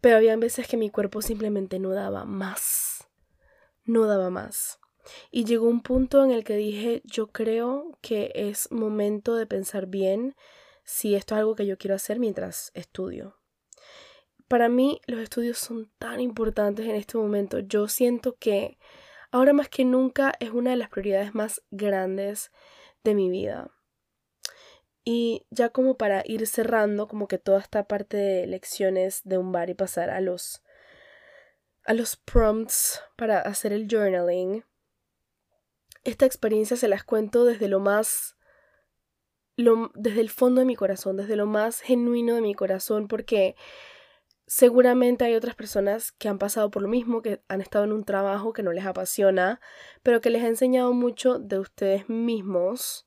Pero 0.00 0.16
había 0.16 0.36
veces 0.36 0.68
que 0.68 0.76
mi 0.76 0.88
cuerpo 0.88 1.22
simplemente 1.22 1.78
no 1.78 1.90
daba 1.90 2.24
más, 2.24 3.08
no 3.84 4.06
daba 4.06 4.30
más. 4.30 4.78
Y 5.30 5.44
llegó 5.44 5.66
un 5.66 5.82
punto 5.82 6.24
en 6.24 6.30
el 6.30 6.44
que 6.44 6.54
dije, 6.54 7.02
yo 7.04 7.32
creo 7.32 7.98
que 8.00 8.30
es 8.34 8.70
momento 8.70 9.34
de 9.34 9.46
pensar 9.46 9.86
bien 9.86 10.36
si 10.90 11.14
esto 11.14 11.34
es 11.36 11.38
algo 11.38 11.54
que 11.54 11.66
yo 11.66 11.78
quiero 11.78 11.94
hacer 11.94 12.18
mientras 12.18 12.72
estudio. 12.74 13.36
Para 14.48 14.68
mí 14.68 15.00
los 15.06 15.20
estudios 15.20 15.56
son 15.56 15.88
tan 15.98 16.20
importantes 16.20 16.84
en 16.84 16.96
este 16.96 17.16
momento. 17.16 17.60
Yo 17.60 17.86
siento 17.86 18.36
que 18.36 18.76
ahora 19.30 19.52
más 19.52 19.68
que 19.68 19.84
nunca 19.84 20.34
es 20.40 20.50
una 20.50 20.70
de 20.70 20.76
las 20.76 20.90
prioridades 20.90 21.32
más 21.32 21.62
grandes 21.70 22.50
de 23.04 23.14
mi 23.14 23.30
vida. 23.30 23.70
Y 25.04 25.46
ya 25.50 25.68
como 25.68 25.96
para 25.96 26.24
ir 26.26 26.44
cerrando 26.48 27.06
como 27.06 27.28
que 27.28 27.38
toda 27.38 27.60
esta 27.60 27.84
parte 27.84 28.16
de 28.16 28.46
lecciones 28.48 29.20
de 29.22 29.38
un 29.38 29.52
bar 29.52 29.70
y 29.70 29.74
pasar 29.74 30.10
a 30.10 30.20
los 30.20 30.64
a 31.84 31.94
los 31.94 32.16
prompts 32.16 33.00
para 33.16 33.40
hacer 33.40 33.72
el 33.72 33.86
journaling. 33.88 34.64
Esta 36.02 36.26
experiencia 36.26 36.76
se 36.76 36.88
las 36.88 37.04
cuento 37.04 37.44
desde 37.44 37.68
lo 37.68 37.78
más 37.78 38.36
desde 39.94 40.20
el 40.20 40.30
fondo 40.30 40.60
de 40.60 40.66
mi 40.66 40.76
corazón, 40.76 41.16
desde 41.16 41.36
lo 41.36 41.46
más 41.46 41.80
genuino 41.80 42.34
de 42.34 42.40
mi 42.40 42.54
corazón 42.54 43.08
porque 43.08 43.56
Seguramente 44.50 45.24
hay 45.24 45.36
otras 45.36 45.54
personas 45.54 46.10
que 46.10 46.28
han 46.28 46.40
pasado 46.40 46.72
por 46.72 46.82
lo 46.82 46.88
mismo, 46.88 47.22
que 47.22 47.40
han 47.46 47.60
estado 47.60 47.84
en 47.84 47.92
un 47.92 48.02
trabajo 48.02 48.52
que 48.52 48.64
no 48.64 48.72
les 48.72 48.84
apasiona, 48.84 49.60
pero 50.02 50.20
que 50.20 50.28
les 50.28 50.42
ha 50.42 50.48
enseñado 50.48 50.92
mucho 50.92 51.38
de 51.38 51.60
ustedes 51.60 52.08
mismos, 52.08 53.06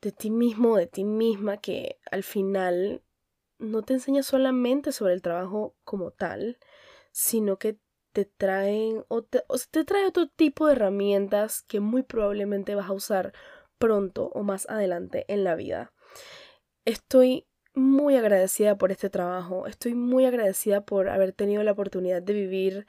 de 0.00 0.10
ti 0.10 0.28
mismo, 0.32 0.76
de 0.76 0.88
ti 0.88 1.04
misma, 1.04 1.58
que 1.58 2.00
al 2.10 2.24
final 2.24 3.00
no 3.60 3.82
te 3.82 3.92
enseña 3.92 4.24
solamente 4.24 4.90
sobre 4.90 5.14
el 5.14 5.22
trabajo 5.22 5.76
como 5.84 6.10
tal, 6.10 6.58
sino 7.12 7.56
que 7.56 7.78
te 8.12 8.24
traen 8.24 9.04
o 9.06 9.22
te, 9.22 9.44
o 9.46 9.56
te 9.70 9.84
trae 9.84 10.04
otro 10.04 10.26
tipo 10.26 10.66
de 10.66 10.72
herramientas 10.72 11.62
que 11.62 11.78
muy 11.78 12.02
probablemente 12.02 12.74
vas 12.74 12.88
a 12.88 12.94
usar 12.94 13.32
pronto 13.80 14.30
o 14.34 14.44
más 14.44 14.68
adelante 14.68 15.24
en 15.26 15.42
la 15.42 15.56
vida. 15.56 15.92
Estoy 16.84 17.48
muy 17.74 18.14
agradecida 18.16 18.76
por 18.76 18.92
este 18.92 19.10
trabajo. 19.10 19.66
Estoy 19.66 19.94
muy 19.94 20.26
agradecida 20.26 20.82
por 20.82 21.08
haber 21.08 21.32
tenido 21.32 21.64
la 21.64 21.72
oportunidad 21.72 22.22
de 22.22 22.34
vivir 22.34 22.86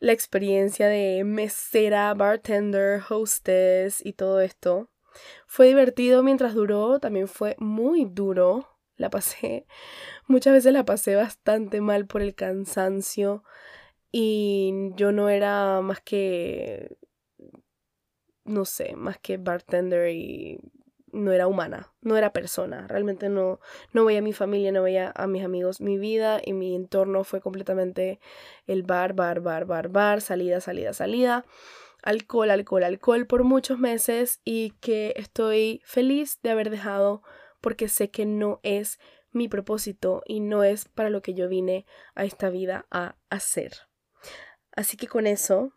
la 0.00 0.12
experiencia 0.12 0.88
de 0.88 1.22
mesera, 1.24 2.12
bartender, 2.14 3.02
hostess 3.08 4.04
y 4.04 4.14
todo 4.14 4.40
esto. 4.40 4.90
Fue 5.46 5.66
divertido 5.68 6.22
mientras 6.22 6.54
duró, 6.54 6.98
también 6.98 7.28
fue 7.28 7.54
muy 7.58 8.06
duro. 8.06 8.68
La 8.96 9.10
pasé, 9.10 9.66
muchas 10.26 10.54
veces 10.54 10.72
la 10.72 10.84
pasé 10.84 11.16
bastante 11.16 11.80
mal 11.80 12.06
por 12.06 12.22
el 12.22 12.34
cansancio 12.34 13.44
y 14.12 14.92
yo 14.94 15.10
no 15.12 15.28
era 15.28 15.80
más 15.82 16.00
que, 16.00 16.96
no 18.44 18.64
sé, 18.64 18.96
más 18.96 19.18
que 19.18 19.36
bartender 19.36 20.10
y 20.10 20.60
no 21.12 21.32
era 21.32 21.46
humana, 21.46 21.92
no 22.02 22.16
era 22.16 22.32
persona, 22.32 22.86
realmente 22.88 23.28
no, 23.28 23.60
no 23.92 24.04
veía 24.04 24.18
a 24.18 24.22
mi 24.22 24.32
familia, 24.32 24.72
no 24.72 24.82
veía 24.82 25.12
a 25.14 25.26
mis 25.26 25.44
amigos, 25.44 25.80
mi 25.80 25.96
vida 25.96 26.40
y 26.44 26.52
mi 26.52 26.74
entorno 26.74 27.24
fue 27.24 27.40
completamente 27.40 28.20
el 28.66 28.82
bar, 28.82 29.14
bar, 29.14 29.40
bar, 29.40 29.64
bar, 29.64 29.88
bar, 29.88 30.20
salida, 30.20 30.60
salida, 30.60 30.92
salida, 30.92 31.44
alcohol, 32.02 32.50
alcohol, 32.50 32.84
alcohol 32.84 33.26
por 33.26 33.44
muchos 33.44 33.78
meses 33.78 34.40
y 34.44 34.70
que 34.80 35.14
estoy 35.16 35.80
feliz 35.84 36.40
de 36.42 36.50
haber 36.50 36.68
dejado 36.68 37.22
porque 37.60 37.88
sé 37.88 38.10
que 38.10 38.26
no 38.26 38.60
es 38.62 38.98
mi 39.32 39.48
propósito 39.48 40.22
y 40.26 40.40
no 40.40 40.64
es 40.64 40.86
para 40.86 41.10
lo 41.10 41.22
que 41.22 41.34
yo 41.34 41.48
vine 41.48 41.86
a 42.14 42.24
esta 42.24 42.50
vida 42.50 42.86
a 42.90 43.16
hacer. 43.30 43.72
Así 44.72 44.96
que 44.96 45.06
con 45.06 45.26
eso 45.26 45.72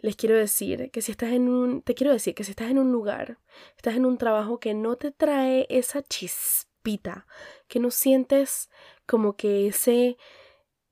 les 0.00 0.16
quiero 0.16 0.36
decir 0.36 0.90
que 0.90 1.02
si 1.02 1.12
estás 1.12 1.32
en 1.32 1.48
un, 1.48 1.82
te 1.82 1.94
quiero 1.94 2.12
decir 2.12 2.34
que 2.34 2.44
si 2.44 2.50
estás 2.50 2.70
en 2.70 2.78
un 2.78 2.92
lugar, 2.92 3.38
estás 3.76 3.94
en 3.96 4.06
un 4.06 4.18
trabajo 4.18 4.58
que 4.58 4.74
no 4.74 4.96
te 4.96 5.10
trae 5.10 5.66
esa 5.68 6.02
chispita, 6.02 7.26
que 7.68 7.80
no 7.80 7.90
sientes 7.90 8.70
como 9.06 9.36
que 9.36 9.66
ese, 9.68 10.16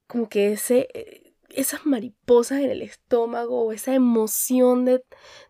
como 0.06 0.28
que 0.28 0.52
ese, 0.52 1.34
esas 1.50 1.86
mariposas 1.86 2.60
en 2.60 2.70
el 2.70 2.82
estómago 2.82 3.64
o 3.64 3.72
esa 3.72 3.94
emoción 3.94 4.84
de, 4.84 5.04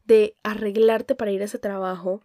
de 0.05 0.37
arreglarte 0.43 1.15
para 1.15 1.33
ir 1.33 1.43
a 1.43 1.47
ese 1.47 1.59
trabajo, 1.59 2.23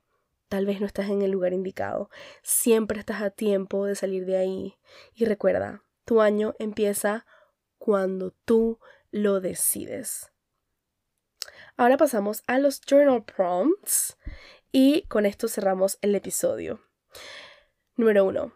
tal 0.49 0.65
vez 0.65 0.79
no 0.79 0.85
estás 0.85 1.09
en 1.09 1.21
el 1.21 1.31
lugar 1.31 1.53
indicado. 1.53 2.09
Siempre 2.43 2.99
estás 2.99 3.21
a 3.21 3.31
tiempo 3.31 3.85
de 3.85 3.95
salir 3.95 4.25
de 4.25 4.37
ahí. 4.37 4.77
Y 5.15 5.25
recuerda, 5.25 5.83
tu 6.05 6.21
año 6.21 6.53
empieza 6.59 7.25
cuando 7.79 8.31
tú 8.45 8.79
lo 9.09 9.41
decides. 9.41 10.32
Ahora 11.77 11.97
pasamos 11.97 12.43
a 12.47 12.59
los 12.59 12.81
journal 12.81 13.23
prompts 13.23 14.17
y 14.71 15.03
con 15.03 15.25
esto 15.25 15.47
cerramos 15.47 15.97
el 16.01 16.15
episodio. 16.15 16.81
Número 17.95 18.25
1. 18.25 18.53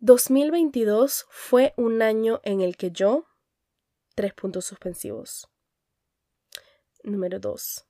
2022 0.00 1.26
fue 1.30 1.74
un 1.76 2.02
año 2.02 2.40
en 2.44 2.60
el 2.60 2.76
que 2.76 2.90
yo... 2.90 3.26
Tres 4.14 4.34
puntos 4.34 4.64
suspensivos. 4.64 5.48
Número 7.04 7.38
2. 7.38 7.86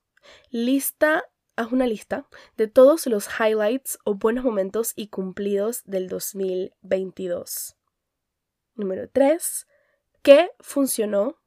Lista, 0.50 1.24
haz 1.56 1.72
una 1.72 1.86
lista 1.86 2.28
de 2.56 2.68
todos 2.68 3.06
los 3.06 3.28
highlights 3.40 3.98
o 4.04 4.14
buenos 4.14 4.44
momentos 4.44 4.92
y 4.94 5.08
cumplidos 5.08 5.82
del 5.84 6.08
2022. 6.08 7.76
Número 8.74 9.08
3. 9.08 9.66
¿Qué 10.22 10.50
funcionó? 10.60 11.38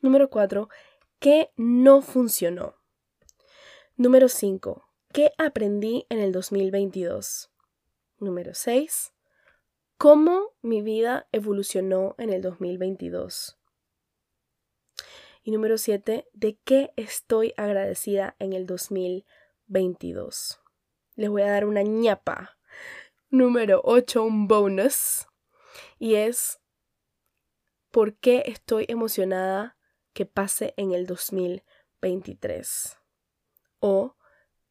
Número 0.00 0.30
4. 0.30 0.68
¿Qué 1.20 1.50
no 1.56 2.00
funcionó? 2.00 2.76
Número 3.96 4.28
5. 4.28 4.88
¿Qué 5.12 5.32
aprendí 5.36 6.06
en 6.10 6.20
el 6.20 6.30
2022? 6.30 7.50
Número 8.20 8.54
6. 8.54 9.12
¿Cómo 9.96 10.54
mi 10.62 10.80
vida 10.80 11.26
evolucionó 11.32 12.14
en 12.18 12.32
el 12.32 12.40
2022? 12.40 13.58
Y 15.42 15.50
número 15.50 15.76
7. 15.76 16.28
¿De 16.32 16.56
qué 16.64 16.92
estoy 16.94 17.52
agradecida 17.56 18.36
en 18.38 18.52
el 18.52 18.64
2022? 18.66 20.60
Les 21.16 21.30
voy 21.30 21.42
a 21.42 21.50
dar 21.50 21.64
una 21.64 21.82
ñapa. 21.82 22.56
Número 23.28 23.80
8, 23.82 24.22
un 24.22 24.46
bonus. 24.46 25.26
Y 25.98 26.14
es 26.14 26.60
¿por 27.90 28.14
qué 28.14 28.44
estoy 28.46 28.84
emocionada 28.86 29.77
que 30.12 30.26
pase 30.26 30.74
en 30.76 30.92
el 30.92 31.06
2023? 31.06 32.98
¿O 33.80 34.16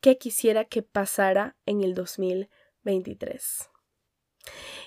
qué 0.01 0.17
quisiera 0.17 0.65
que 0.65 0.81
pasara 0.83 1.57
en 1.65 1.83
el 1.83 1.93
2023? 1.93 3.69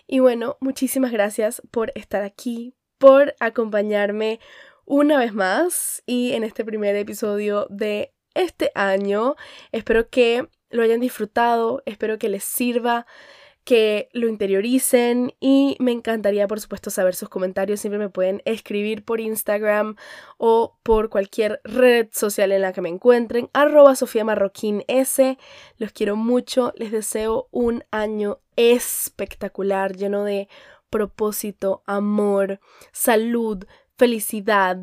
Y 0.06 0.18
bueno, 0.18 0.56
muchísimas 0.60 1.12
gracias 1.12 1.62
por 1.70 1.92
estar 1.94 2.22
aquí, 2.22 2.74
por 2.98 3.34
acompañarme 3.40 4.40
una 4.84 5.18
vez 5.18 5.32
más 5.32 6.02
y 6.06 6.32
en 6.32 6.44
este 6.44 6.64
primer 6.64 6.96
episodio 6.96 7.66
de 7.70 8.12
este 8.34 8.72
año. 8.74 9.36
Espero 9.72 10.08
que 10.08 10.48
lo 10.70 10.82
hayan 10.82 11.00
disfrutado, 11.00 11.82
espero 11.86 12.18
que 12.18 12.28
les 12.28 12.44
sirva 12.44 13.06
que 13.70 14.08
lo 14.12 14.26
interioricen 14.26 15.32
y 15.38 15.76
me 15.78 15.92
encantaría 15.92 16.48
por 16.48 16.58
supuesto 16.58 16.90
saber 16.90 17.14
sus 17.14 17.28
comentarios. 17.28 17.78
Siempre 17.78 18.00
me 18.00 18.08
pueden 18.08 18.42
escribir 18.44 19.04
por 19.04 19.20
Instagram 19.20 19.94
o 20.38 20.76
por 20.82 21.08
cualquier 21.08 21.60
red 21.62 22.08
social 22.10 22.50
en 22.50 22.62
la 22.62 22.72
que 22.72 22.80
me 22.80 22.88
encuentren. 22.88 23.48
Arroba 23.52 23.94
Sofía 23.94 24.24
Marroquín 24.24 24.82
S. 24.88 25.38
Los 25.76 25.92
quiero 25.92 26.16
mucho. 26.16 26.72
Les 26.74 26.90
deseo 26.90 27.46
un 27.52 27.84
año 27.92 28.40
espectacular, 28.56 29.94
lleno 29.94 30.24
de 30.24 30.48
propósito, 30.90 31.84
amor, 31.86 32.58
salud, 32.90 33.66
felicidad, 33.96 34.78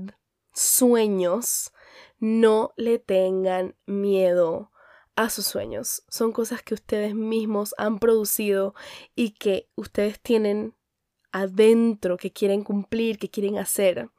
sueños. 0.54 1.73
No 2.19 2.71
le 2.78 3.00
tengan 3.00 3.76
miedo 3.86 4.71
a 5.17 5.30
sus 5.30 5.45
sueños. 5.45 6.03
Son 6.08 6.32
cosas 6.32 6.62
que 6.63 6.75
ustedes 6.75 7.13
mismos 7.13 7.75
han 7.77 7.99
producido 7.99 8.73
y 9.15 9.32
que 9.32 9.67
ustedes 9.75 10.21
tienen 10.21 10.75
adentro, 11.34 12.15
que 12.15 12.32
quieren 12.32 12.63
cumplir, 12.63 13.17
que 13.17 13.30
quieren 13.30 13.58
hacer. 13.58 14.10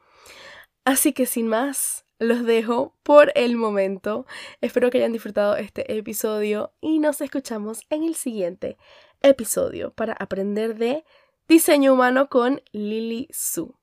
Así 0.84 1.12
que 1.12 1.24
sin 1.24 1.48
más, 1.48 2.04
los 2.18 2.44
dejo 2.44 2.96
por 3.02 3.32
el 3.36 3.56
momento. 3.56 4.26
Espero 4.60 4.90
que 4.90 4.98
hayan 4.98 5.12
disfrutado 5.12 5.56
este 5.56 5.96
episodio 5.96 6.72
y 6.80 6.98
nos 6.98 7.20
escuchamos 7.20 7.82
en 7.90 8.02
el 8.02 8.14
siguiente 8.14 8.76
episodio 9.22 9.92
para 9.92 10.14
aprender 10.14 10.76
de 10.76 11.04
diseño 11.46 11.94
humano 11.94 12.28
con 12.28 12.60
Lily 12.72 13.28
Su. 13.32 13.74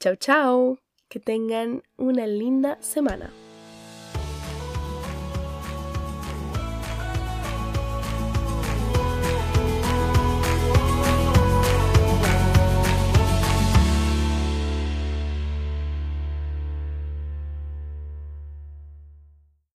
Chao, 0.00 0.16
chao. 0.16 0.78
Que 1.08 1.20
tengan 1.20 1.84
una 1.96 2.26
linda 2.26 2.82
semana. 2.82 3.30